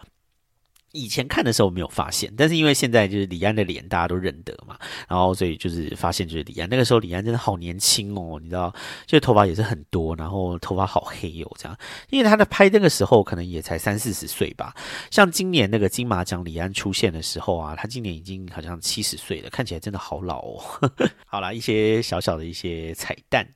[0.93, 4.77] 以前看的时候没有发现，但是因为现在就是李安的脸大家都认得嘛，
[5.07, 8.73] 然后所以就是发现就是李安那个时候李安真的好年轻哦，你知道，
[9.05, 11.77] 就头发也是很多，然后头发好黑哦，这样，
[12.09, 14.73] 因为他在拍那个时候可能也才三四十岁吧，
[15.09, 20.63] 像今年那个金马奖李安出现的时候啊，他今年已经好像七十岁了，看起来真的好老哦。
[21.25, 23.47] 好啦，一些小小的一些彩蛋。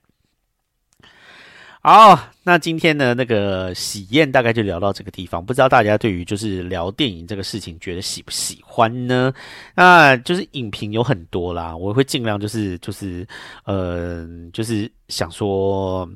[1.87, 5.45] 好，那今天呢，那个喜宴大概就聊到这个地方。
[5.45, 9.31] 不知道大家对于就是聊电影这个事情，觉得喜不喜欢呢？
[9.75, 13.23] 那就是影评有很多啦，我会尽量就是就是，
[13.65, 16.09] 呃，就是想说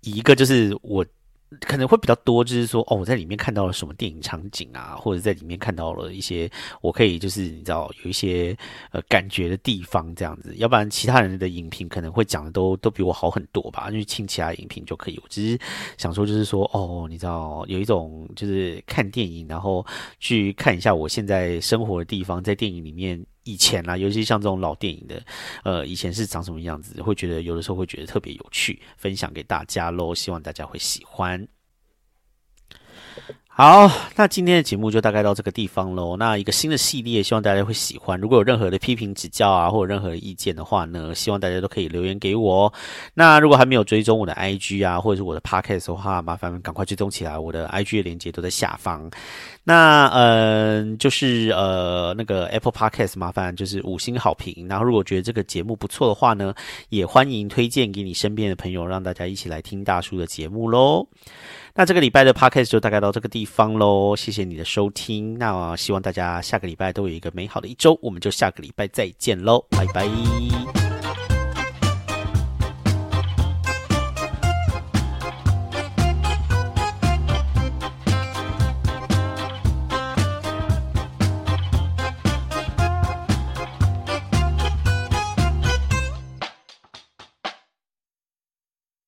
[0.00, 1.04] 一个就是我。
[1.60, 6.50] 可能会比较多，就是说，哦，我在里面看到了什么电影场景啊，或者在里面看到了一些
[6.80, 8.56] 我可以就是你知道有一些
[8.90, 15.18] 呃感觉的地方这样子，要不然其他人的影评可能会讲的都都比我好很多吧，因为听其他影评就可以。
[15.22, 15.58] 我只是
[15.98, 19.84] 想说，就是说，哦，你知道有一种就是看电影，然后
[20.18, 23.24] 去看一下我现在生活的地方，在电影里面。
[23.44, 25.24] 以前啦，尤其像这种老电影的，
[25.64, 31.48] 呃，以前是长什么样子，会觉得有的时候会觉得特别有趣，分享给大家喽，希望大家会喜欢。
[33.54, 33.86] 好，
[34.16, 36.16] 那今天的节目就大概到这个地方喽。
[36.16, 38.18] 那一个新的系列，希望大家会喜欢。
[38.18, 42.72] 如果有任何的批评指教啊，或者任何意见的话呢，希望大家都可以留言给我。
[43.12, 47.38] 那如果还没有追踪我的 IG 啊，或者是我的 Podcast 的话，麻烦赶快追踪起来。
[47.38, 49.10] 我的 IG 的链接都在下方。
[49.64, 54.66] 那嗯，就是呃那个 Apple Podcast，麻烦就是五星好评。
[54.66, 56.54] 然后如果觉得这个节目不错的话呢，
[56.88, 61.06] 也欢迎推荐给你身边的朋友，让大家一起来听大叔的节目喽。
[61.74, 63.42] 那这个礼拜的 Podcast 就大概到这个地。
[63.44, 64.16] 方喽。
[64.16, 70.91] 谢谢你的收听，那希望大家下个礼拜都有一个美好的一周，我们就下个礼拜再见喽，拜拜。